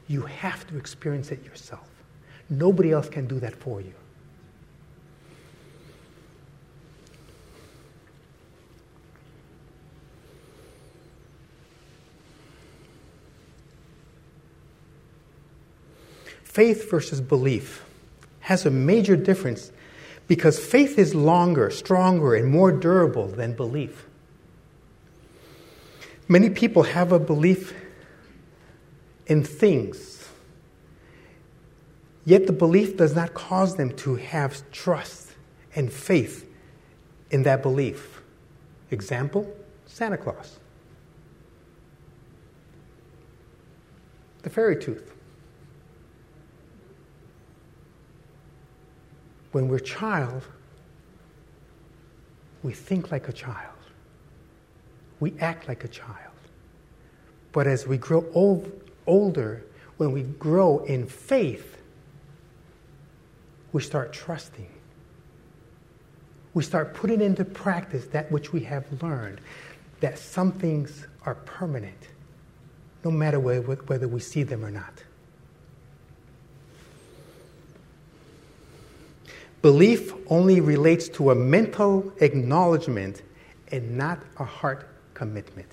You 0.08 0.22
have 0.22 0.66
to 0.68 0.76
experience 0.76 1.32
it 1.32 1.44
yourself. 1.44 1.88
Nobody 2.48 2.92
else 2.92 3.08
can 3.08 3.26
do 3.26 3.40
that 3.40 3.56
for 3.56 3.80
you. 3.80 3.92
Faith 16.44 16.90
versus 16.90 17.20
belief 17.20 17.84
has 18.40 18.64
a 18.64 18.70
major 18.70 19.14
difference 19.14 19.72
because 20.26 20.58
faith 20.58 20.98
is 20.98 21.14
longer, 21.14 21.70
stronger, 21.70 22.34
and 22.34 22.48
more 22.50 22.72
durable 22.72 23.28
than 23.28 23.52
belief. 23.52 24.06
Many 26.28 26.50
people 26.50 26.84
have 26.84 27.12
a 27.12 27.18
belief 27.18 27.74
in 29.26 29.42
things, 29.42 30.28
yet 32.24 32.46
the 32.46 32.52
belief 32.52 32.96
does 32.96 33.14
not 33.14 33.34
cause 33.34 33.76
them 33.76 33.90
to 33.96 34.16
have 34.16 34.68
trust 34.70 35.32
and 35.74 35.92
faith 35.92 36.48
in 37.30 37.42
that 37.42 37.62
belief. 37.62 38.22
Example 38.90 39.52
Santa 39.86 40.16
Claus, 40.16 40.58
the 44.42 44.50
fairy 44.50 44.76
tooth. 44.76 45.12
When 49.52 49.68
we're 49.68 49.78
child, 49.78 50.46
we 52.62 52.72
think 52.72 53.10
like 53.10 53.28
a 53.28 53.32
child. 53.32 53.72
We 55.18 55.32
act 55.40 55.66
like 55.66 55.82
a 55.82 55.88
child. 55.88 56.34
But 57.52 57.66
as 57.66 57.86
we 57.86 57.96
grow 57.96 58.26
old, 58.34 58.70
older, 59.06 59.64
when 59.96 60.12
we 60.12 60.22
grow 60.22 60.84
in 60.84 61.06
faith, 61.06 61.76
we 63.72 63.82
start 63.82 64.12
trusting. 64.12 64.68
We 66.54 66.62
start 66.62 66.94
putting 66.94 67.20
into 67.20 67.44
practice 67.44 68.06
that 68.06 68.30
which 68.32 68.52
we 68.52 68.60
have 68.60 69.02
learned, 69.02 69.40
that 70.00 70.18
some 70.18 70.52
things 70.52 71.06
are 71.24 71.34
permanent, 71.34 72.08
no 73.04 73.10
matter 73.10 73.38
whether 73.38 74.08
we 74.08 74.20
see 74.20 74.42
them 74.42 74.64
or 74.64 74.70
not. 74.70 75.02
Belief 79.62 80.12
only 80.28 80.60
relates 80.60 81.08
to 81.08 81.30
a 81.30 81.34
mental 81.34 82.12
acknowledgement 82.20 83.22
and 83.72 83.96
not 83.96 84.20
a 84.38 84.44
heart 84.44 84.88
commitment. 85.12 85.68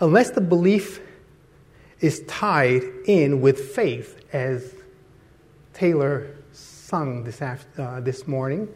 Unless 0.00 0.30
the 0.30 0.40
belief 0.40 1.00
is 2.00 2.22
tied 2.26 2.82
in 3.04 3.40
with 3.40 3.74
faith, 3.74 4.18
as 4.32 4.74
Taylor 5.74 6.34
sung 6.52 7.24
this, 7.24 7.42
after, 7.42 7.82
uh, 7.82 8.00
this 8.00 8.26
morning, 8.26 8.68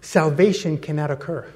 salvation 0.00 0.78
cannot 0.78 1.10
occur. 1.10 1.46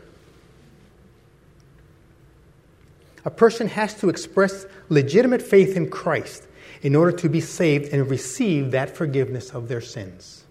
A 3.25 3.31
person 3.31 3.69
has 3.69 3.95
to 4.01 4.09
express 4.09 4.67
legitimate 4.89 5.41
faith 5.41 5.77
in 5.77 5.89
Christ 5.89 6.47
in 6.83 6.95
order 6.95 7.17
to 7.19 7.29
be 7.29 7.41
saved 7.41 7.93
and 7.93 8.11
receive 8.11 8.73
that 8.73 8.95
forgiveness 8.95 9.51
of 9.51 9.69
their 9.69 9.81
sins. 9.81 10.45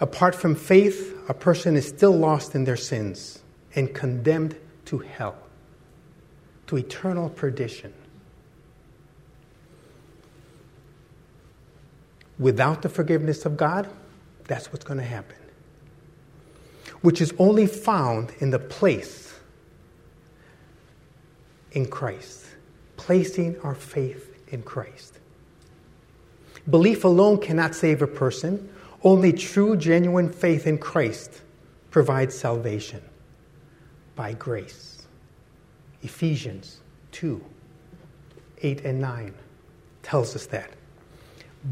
Apart 0.00 0.34
from 0.34 0.54
faith, 0.54 1.14
a 1.28 1.34
person 1.34 1.76
is 1.76 1.86
still 1.86 2.16
lost 2.16 2.54
in 2.54 2.64
their 2.64 2.76
sins 2.76 3.40
and 3.76 3.94
condemned 3.94 4.56
to 4.86 4.98
hell, 4.98 5.36
to 6.70 6.76
eternal 6.78 7.28
perdition. 7.28 7.92
Without 12.38 12.82
the 12.82 12.88
forgiveness 12.88 13.44
of 13.44 13.56
God, 13.56 13.90
that's 14.44 14.72
what's 14.72 14.84
going 14.84 15.00
to 15.00 15.04
happen, 15.04 15.36
which 17.00 17.20
is 17.20 17.34
only 17.40 17.66
found 17.66 18.32
in 18.38 18.50
the 18.50 18.60
place 18.60 19.34
in 21.72 21.86
Christ, 21.86 22.46
placing 22.96 23.58
our 23.62 23.74
faith 23.74 24.32
in 24.52 24.62
Christ. 24.62 25.18
Belief 26.70 27.02
alone 27.02 27.38
cannot 27.38 27.74
save 27.74 28.00
a 28.00 28.06
person. 28.06 28.72
Only 29.02 29.32
true, 29.32 29.76
genuine 29.76 30.32
faith 30.32 30.68
in 30.68 30.78
Christ 30.78 31.42
provides 31.90 32.38
salvation 32.38 33.02
by 34.14 34.34
grace. 34.34 34.89
Ephesians 36.02 36.80
2 37.12 37.44
8 38.62 38.84
and 38.84 39.00
9 39.00 39.34
tells 40.02 40.36
us 40.36 40.46
that. 40.46 40.70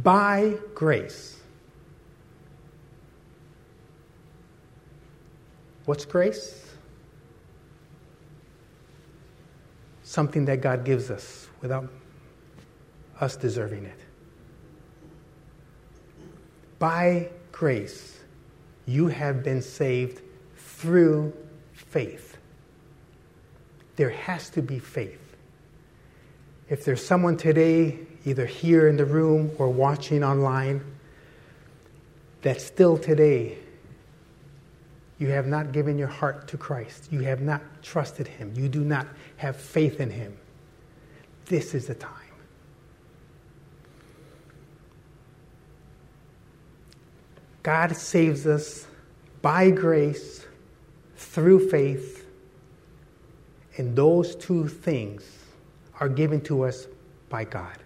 By 0.02 0.54
grace. 0.74 1.40
What's 5.84 6.04
grace? 6.04 6.66
Something 10.02 10.44
that 10.46 10.60
God 10.60 10.84
gives 10.84 11.10
us 11.10 11.48
without 11.62 11.90
us 13.20 13.36
deserving 13.36 13.84
it. 13.84 13.98
By 16.78 17.30
grace, 17.52 18.20
you 18.86 19.08
have 19.08 19.42
been 19.42 19.62
saved 19.62 20.20
through 20.56 21.32
faith. 21.72 22.27
There 23.98 24.10
has 24.10 24.48
to 24.50 24.62
be 24.62 24.78
faith. 24.78 25.18
If 26.68 26.84
there's 26.84 27.04
someone 27.04 27.36
today, 27.36 27.98
either 28.24 28.46
here 28.46 28.86
in 28.86 28.96
the 28.96 29.04
room 29.04 29.50
or 29.58 29.68
watching 29.68 30.22
online, 30.22 30.84
that 32.42 32.60
still 32.60 32.96
today 32.96 33.58
you 35.18 35.26
have 35.30 35.48
not 35.48 35.72
given 35.72 35.98
your 35.98 36.06
heart 36.06 36.46
to 36.46 36.56
Christ, 36.56 37.08
you 37.10 37.22
have 37.22 37.40
not 37.40 37.60
trusted 37.82 38.28
Him, 38.28 38.52
you 38.54 38.68
do 38.68 38.84
not 38.84 39.08
have 39.36 39.56
faith 39.56 39.98
in 39.98 40.10
Him, 40.10 40.36
this 41.46 41.74
is 41.74 41.88
the 41.88 41.96
time. 41.96 42.12
God 47.64 47.96
saves 47.96 48.46
us 48.46 48.86
by 49.42 49.72
grace 49.72 50.46
through 51.16 51.68
faith, 51.68 52.17
and 53.78 53.94
those 53.94 54.34
two 54.34 54.68
things 54.68 55.24
are 56.00 56.08
given 56.08 56.40
to 56.42 56.62
us 56.64 56.86
by 57.28 57.44
God. 57.44 57.76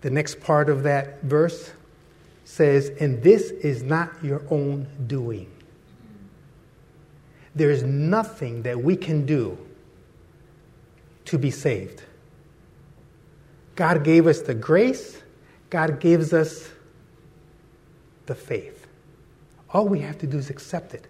The 0.00 0.10
next 0.10 0.40
part 0.40 0.70
of 0.70 0.84
that 0.84 1.22
verse 1.22 1.72
says, 2.44 2.90
And 3.00 3.22
this 3.22 3.50
is 3.50 3.82
not 3.82 4.10
your 4.22 4.42
own 4.50 4.86
doing. 5.06 5.50
There 7.54 7.70
is 7.70 7.82
nothing 7.82 8.62
that 8.62 8.80
we 8.80 8.96
can 8.96 9.26
do 9.26 9.58
to 11.26 11.38
be 11.38 11.50
saved. 11.50 12.02
God 13.74 14.04
gave 14.04 14.26
us 14.26 14.42
the 14.42 14.54
grace, 14.54 15.20
God 15.68 16.00
gives 16.00 16.32
us 16.32 16.70
the 18.26 18.34
faith. 18.34 18.86
All 19.72 19.86
we 19.86 20.00
have 20.00 20.18
to 20.18 20.26
do 20.26 20.38
is 20.38 20.50
accept 20.50 20.94
it, 20.94 21.06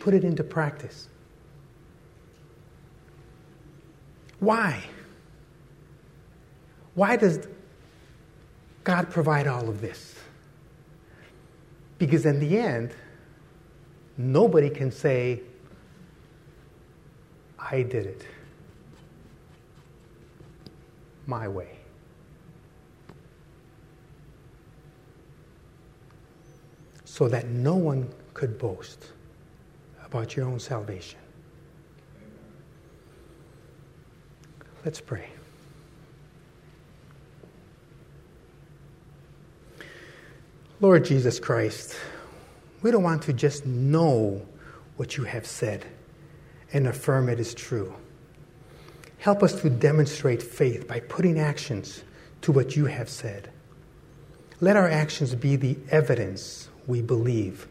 put 0.00 0.14
it 0.14 0.24
into 0.24 0.44
practice. 0.44 1.08
Why? 4.44 4.84
Why 6.94 7.16
does 7.16 7.48
God 8.84 9.10
provide 9.10 9.46
all 9.46 9.68
of 9.68 9.80
this? 9.80 10.14
Because 11.98 12.26
in 12.26 12.38
the 12.40 12.58
end, 12.58 12.90
nobody 14.18 14.68
can 14.68 14.92
say, 14.92 15.40
I 17.58 17.82
did 17.82 18.06
it 18.06 18.26
my 21.26 21.48
way. 21.48 21.78
so 27.14 27.28
that 27.28 27.46
no 27.46 27.76
one 27.76 28.08
could 28.32 28.58
boast 28.58 29.12
about 30.04 30.34
your 30.34 30.46
own 30.46 30.58
salvation. 30.58 31.20
Let's 34.84 35.00
pray. 35.00 35.28
Lord 40.80 41.04
Jesus 41.04 41.40
Christ, 41.40 41.96
we 42.82 42.90
don't 42.90 43.02
want 43.02 43.22
to 43.22 43.32
just 43.32 43.64
know 43.64 44.42
what 44.96 45.16
you 45.16 45.24
have 45.24 45.46
said 45.46 45.86
and 46.72 46.86
affirm 46.86 47.30
it 47.30 47.40
is 47.40 47.54
true. 47.54 47.94
Help 49.18 49.42
us 49.42 49.58
to 49.62 49.70
demonstrate 49.70 50.42
faith 50.42 50.86
by 50.86 51.00
putting 51.00 51.38
actions 51.38 52.04
to 52.42 52.52
what 52.52 52.76
you 52.76 52.84
have 52.84 53.08
said. 53.08 53.50
Let 54.60 54.76
our 54.76 54.88
actions 54.88 55.34
be 55.34 55.56
the 55.56 55.78
evidence 55.90 56.68
we 56.86 57.00
believe 57.00 57.66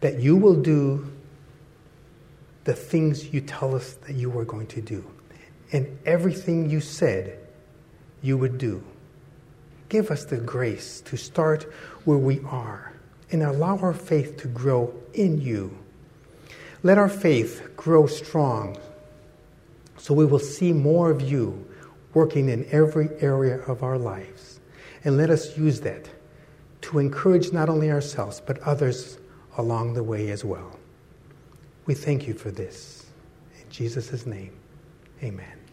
that 0.00 0.20
you 0.20 0.36
will 0.36 0.60
do 0.60 1.10
the 2.64 2.74
things 2.74 3.32
you 3.32 3.40
tell 3.40 3.74
us 3.74 3.94
that 4.06 4.14
you 4.14 4.38
are 4.38 4.44
going 4.44 4.66
to 4.66 4.82
do. 4.82 5.13
And 5.74 5.98
everything 6.06 6.70
you 6.70 6.80
said 6.80 7.36
you 8.22 8.38
would 8.38 8.58
do. 8.58 8.84
Give 9.88 10.12
us 10.12 10.24
the 10.24 10.36
grace 10.36 11.00
to 11.02 11.16
start 11.16 11.64
where 12.04 12.16
we 12.16 12.40
are 12.46 12.92
and 13.32 13.42
allow 13.42 13.78
our 13.78 13.92
faith 13.92 14.36
to 14.38 14.48
grow 14.48 14.94
in 15.14 15.40
you. 15.40 15.76
Let 16.84 16.96
our 16.96 17.08
faith 17.08 17.72
grow 17.76 18.06
strong 18.06 18.78
so 19.96 20.14
we 20.14 20.24
will 20.24 20.38
see 20.38 20.72
more 20.72 21.10
of 21.10 21.20
you 21.20 21.66
working 22.12 22.50
in 22.50 22.66
every 22.70 23.08
area 23.20 23.58
of 23.62 23.82
our 23.82 23.98
lives. 23.98 24.60
And 25.04 25.16
let 25.16 25.28
us 25.28 25.58
use 25.58 25.80
that 25.80 26.08
to 26.82 27.00
encourage 27.00 27.52
not 27.52 27.68
only 27.68 27.90
ourselves, 27.90 28.40
but 28.46 28.60
others 28.60 29.18
along 29.58 29.94
the 29.94 30.04
way 30.04 30.30
as 30.30 30.44
well. 30.44 30.78
We 31.86 31.94
thank 31.94 32.28
you 32.28 32.34
for 32.34 32.52
this. 32.52 33.06
In 33.60 33.70
Jesus' 33.70 34.24
name, 34.24 34.52
amen. 35.20 35.63